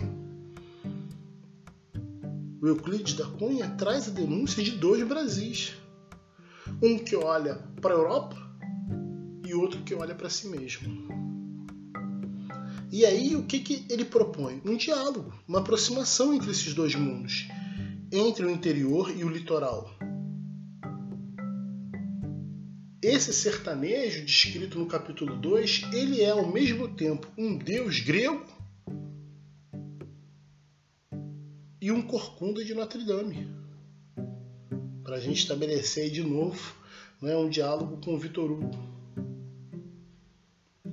O 2.60 2.66
Euclides 2.66 3.14
da 3.14 3.24
Cunha 3.24 3.68
traz 3.78 4.08
a 4.08 4.10
denúncia 4.10 4.62
de 4.62 4.72
dois 4.72 5.06
Brasis. 5.06 5.74
Um 6.82 6.98
que 6.98 7.16
olha 7.16 7.54
para 7.80 7.94
a 7.94 7.96
Europa 7.96 8.36
e 9.46 9.54
outro 9.54 9.82
que 9.84 9.94
olha 9.94 10.14
para 10.14 10.28
si 10.28 10.48
mesmo. 10.48 11.27
E 12.90 13.04
aí 13.04 13.36
o 13.36 13.44
que, 13.44 13.60
que 13.60 13.84
ele 13.90 14.04
propõe? 14.04 14.62
Um 14.64 14.76
diálogo, 14.76 15.32
uma 15.46 15.58
aproximação 15.58 16.32
entre 16.32 16.50
esses 16.50 16.72
dois 16.72 16.94
mundos, 16.94 17.46
entre 18.10 18.46
o 18.46 18.50
interior 18.50 19.14
e 19.14 19.24
o 19.24 19.28
litoral. 19.28 19.94
Esse 23.02 23.32
sertanejo, 23.32 24.24
descrito 24.24 24.78
no 24.78 24.86
capítulo 24.86 25.36
2, 25.36 25.82
ele 25.92 26.22
é 26.22 26.30
ao 26.30 26.50
mesmo 26.50 26.88
tempo 26.88 27.28
um 27.36 27.58
deus 27.58 28.00
grego 28.00 28.44
e 31.80 31.92
um 31.92 32.02
corcunda 32.02 32.64
de 32.64 32.74
Notre 32.74 33.04
Dame. 33.04 33.48
Para 35.04 35.16
a 35.16 35.20
gente 35.20 35.42
estabelecer 35.42 36.10
de 36.10 36.22
novo 36.22 36.74
né, 37.20 37.36
um 37.36 37.50
diálogo 37.50 38.00
com 38.02 38.14
o 38.14 38.18
Vitor 38.18 38.50
Hugo. 38.50 38.70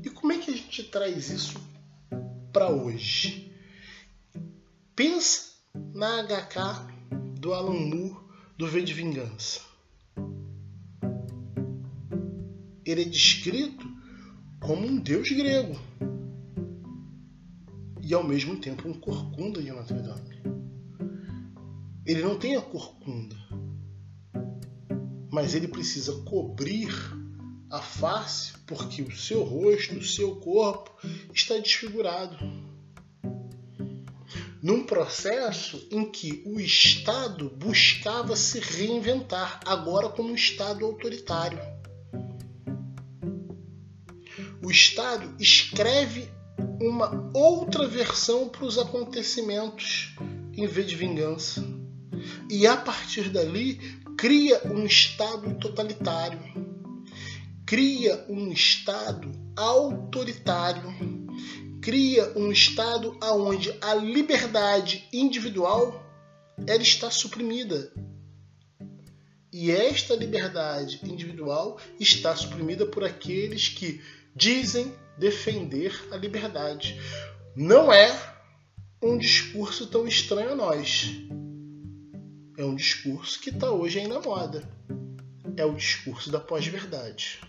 E 0.04 0.10
como 0.10 0.34
é 0.34 0.38
que 0.38 0.52
a 0.52 0.54
gente 0.54 0.84
traz 0.84 1.30
isso 1.30 1.65
para 2.56 2.70
hoje. 2.70 3.54
Pensa 4.96 5.56
na 5.94 6.24
HK 6.24 7.38
do 7.38 7.54
Alan 7.54 7.74
Moore 7.74 8.16
do 8.58 8.66
V 8.66 8.82
de 8.82 8.94
Vingança. 8.94 9.60
Ele 12.86 13.02
é 13.02 13.04
descrito 13.04 13.86
como 14.62 14.88
um 14.88 14.98
deus 14.98 15.30
grego 15.32 15.78
e 18.02 18.14
ao 18.14 18.24
mesmo 18.24 18.56
tempo 18.56 18.88
um 18.88 18.94
corcunda 18.94 19.62
de 19.62 19.74
Notre 19.74 20.02
Dame. 20.02 20.42
Ele 22.06 22.22
não 22.22 22.40
tem 22.40 22.56
a 22.56 22.62
corcunda, 22.62 23.36
mas 25.30 25.54
ele 25.54 25.68
precisa 25.68 26.22
cobrir 26.22 26.88
a 27.76 27.82
face 27.82 28.54
porque 28.66 29.02
o 29.02 29.16
seu 29.16 29.44
rosto, 29.44 29.98
o 29.98 30.04
seu 30.04 30.38
corpo 30.38 30.92
está 31.34 31.58
desfigurado. 31.58 32.38
Num 34.62 34.84
processo 34.84 35.86
em 35.92 36.10
que 36.10 36.42
o 36.46 36.60
Estado 36.60 37.50
buscava 37.50 38.36
se 38.36 38.60
reinventar, 38.60 39.60
agora 39.66 40.10
como 40.10 40.30
um 40.30 40.36
Estado 40.36 40.86
autoritário. 40.86 41.60
O 44.64 44.72
Estado 44.72 45.36
escreve 45.40 46.32
uma 46.82 47.30
outra 47.34 47.88
versão 47.88 48.50
para 48.50 48.66
os 48.66 48.80
acontecimentos 48.80 50.16
em 50.54 50.66
vez 50.66 50.88
de 50.88 50.96
vingança. 50.96 51.64
E 52.50 52.66
a 52.66 52.78
partir 52.78 53.30
dali 53.30 53.76
cria 54.18 54.62
um 54.66 54.86
Estado 54.86 55.54
totalitário 55.60 56.65
cria 57.66 58.24
um 58.30 58.52
Estado 58.52 59.32
autoritário, 59.56 60.84
cria 61.82 62.32
um 62.38 62.52
Estado 62.52 63.18
onde 63.22 63.76
a 63.82 63.96
liberdade 63.96 65.08
individual 65.12 66.04
ela 66.68 66.82
está 66.82 67.10
suprimida. 67.10 67.92
E 69.52 69.72
esta 69.72 70.16
liberdade 70.16 71.00
individual 71.04 71.80
está 72.00 72.36
suprimida 72.36 72.86
por 72.86 73.04
aqueles 73.04 73.70
que 73.70 74.02
dizem 74.36 74.94
defender 75.18 76.08
a 76.12 76.18
liberdade. 76.18 77.00
Não 77.56 77.92
é 77.92 78.36
um 79.02 79.18
discurso 79.18 79.88
tão 79.88 80.08
estranho 80.08 80.52
a 80.52 80.56
nós. 80.56 81.10
É 82.58 82.64
um 82.64 82.76
discurso 82.76 83.40
que 83.40 83.50
está 83.50 83.72
hoje 83.72 84.00
aí 84.00 84.08
na 84.08 84.20
moda. 84.20 84.68
É 85.56 85.66
o 85.66 85.74
discurso 85.74 86.30
da 86.30 86.40
pós-verdade. 86.40 87.40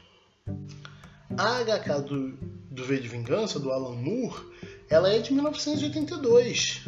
A 1.37 1.65
HK 1.65 2.03
do, 2.03 2.33
do 2.71 2.85
V 2.85 2.99
de 2.99 3.09
Vingança, 3.09 3.59
do 3.59 3.71
Alan 3.71 3.97
Moore, 3.97 4.41
ela 4.89 5.13
é 5.13 5.19
de 5.19 5.33
1982. 5.33 6.87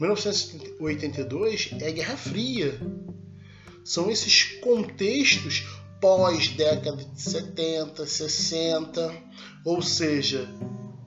1982 0.00 1.70
é 1.80 1.92
Guerra 1.92 2.16
Fria. 2.16 2.80
São 3.84 4.10
esses 4.10 4.44
contextos 4.60 5.66
pós-década 6.00 7.04
de 7.04 7.20
70, 7.20 8.06
60, 8.06 9.22
ou 9.64 9.82
seja, 9.82 10.48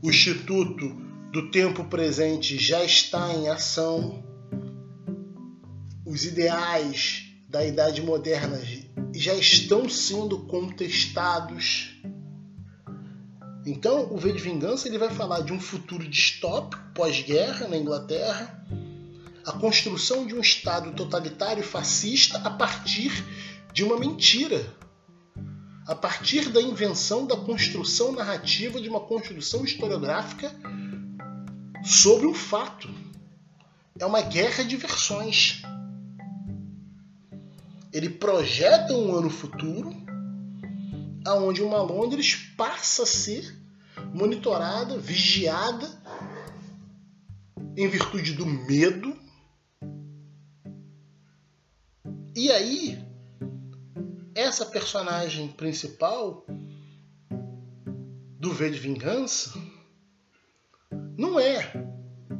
o 0.04 0.10
Instituto 0.10 0.90
do 1.32 1.50
Tempo 1.50 1.86
Presente 1.86 2.58
já 2.58 2.84
está 2.84 3.34
em 3.34 3.48
ação, 3.48 4.24
os 6.06 6.26
ideais 6.26 7.31
da 7.52 7.66
Idade 7.66 8.02
Moderna 8.02 8.58
já 9.14 9.34
estão 9.34 9.90
sendo 9.90 10.40
contestados. 10.46 12.02
Então, 13.66 14.08
o 14.10 14.18
V 14.18 14.32
de 14.32 14.40
Vingança 14.40 14.88
ele 14.88 14.98
vai 14.98 15.10
falar 15.10 15.42
de 15.42 15.52
um 15.52 15.60
futuro 15.60 16.08
distópico 16.08 16.82
pós-guerra 16.96 17.68
na 17.68 17.76
Inglaterra, 17.76 18.66
a 19.46 19.52
construção 19.52 20.26
de 20.26 20.34
um 20.34 20.40
Estado 20.40 20.94
totalitário 20.94 21.62
fascista 21.62 22.38
a 22.38 22.50
partir 22.52 23.12
de 23.74 23.84
uma 23.84 24.00
mentira, 24.00 24.66
a 25.86 25.94
partir 25.94 26.48
da 26.50 26.62
invenção 26.62 27.28
da 27.28 27.36
construção 27.36 28.14
narrativa 28.14 28.80
de 28.80 28.88
uma 28.88 29.02
construção 29.02 29.66
historiográfica 29.66 30.56
sobre 31.84 32.28
um 32.28 32.34
fato. 32.34 32.90
É 34.00 34.06
uma 34.06 34.22
guerra 34.22 34.64
de 34.64 34.78
versões. 34.78 35.62
Ele 37.94 38.10
projeta 38.10 38.94
um 38.94 39.14
ano 39.16 39.30
futuro, 39.30 39.92
aonde 41.26 41.62
uma 41.62 41.82
Londres 41.82 42.36
passa 42.56 43.04
a 43.04 43.06
ser 43.06 43.56
monitorada, 44.14 44.98
vigiada, 44.98 45.88
em 47.76 47.88
virtude 47.88 48.34
do 48.34 48.46
medo. 48.46 49.16
E 52.36 52.52
aí, 52.52 53.06
essa 54.34 54.66
personagem 54.66 55.50
principal 55.50 56.46
do 58.40 58.52
V 58.52 58.72
de 58.72 58.80
Vingança 58.80 59.54
não 61.18 61.40
é 61.40 61.72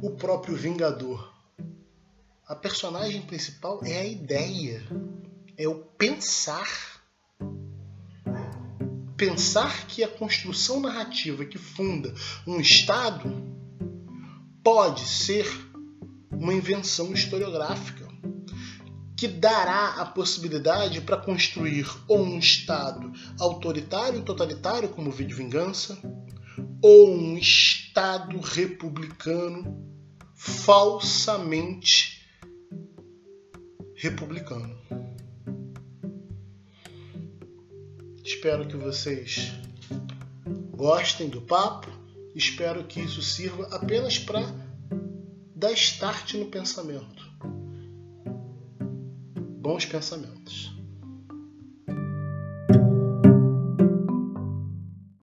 o 0.02 0.10
próprio 0.10 0.56
Vingador. 0.56 1.32
A 2.46 2.56
personagem 2.56 3.22
principal 3.22 3.80
é 3.84 4.00
a 4.00 4.04
ideia, 4.04 4.82
é 5.56 5.68
o 5.68 5.76
pensar. 5.76 7.00
Pensar 9.16 9.86
que 9.86 10.02
a 10.02 10.08
construção 10.08 10.80
narrativa 10.80 11.44
que 11.44 11.58
funda 11.58 12.12
um 12.46 12.60
Estado 12.60 13.30
pode 14.64 15.06
ser 15.06 15.46
uma 16.30 16.52
invenção 16.52 17.12
historiográfica 17.12 18.02
que 19.16 19.28
dará 19.28 20.00
a 20.00 20.04
possibilidade 20.04 21.00
para 21.00 21.16
construir 21.16 21.86
ou 22.08 22.24
um 22.24 22.40
Estado 22.40 23.12
autoritário 23.38 24.18
e 24.18 24.22
totalitário, 24.24 24.88
como 24.88 25.10
o 25.10 25.12
Vídeo 25.12 25.36
Vingança, 25.36 25.96
ou 26.82 27.14
um 27.14 27.38
Estado 27.38 28.40
republicano 28.40 29.80
falsamente 30.34 32.20
republicano. 33.94 34.76
Espero 38.24 38.66
que 38.66 38.76
vocês 38.76 39.52
gostem 40.70 41.28
do 41.28 41.40
papo. 41.42 41.90
Espero 42.34 42.84
que 42.84 43.00
isso 43.00 43.20
sirva 43.20 43.66
apenas 43.74 44.18
para 44.18 44.40
dar 45.54 45.72
start 45.72 46.34
no 46.34 46.46
pensamento. 46.46 47.22
Bons 49.60 49.86
pensamentos. 49.86 50.71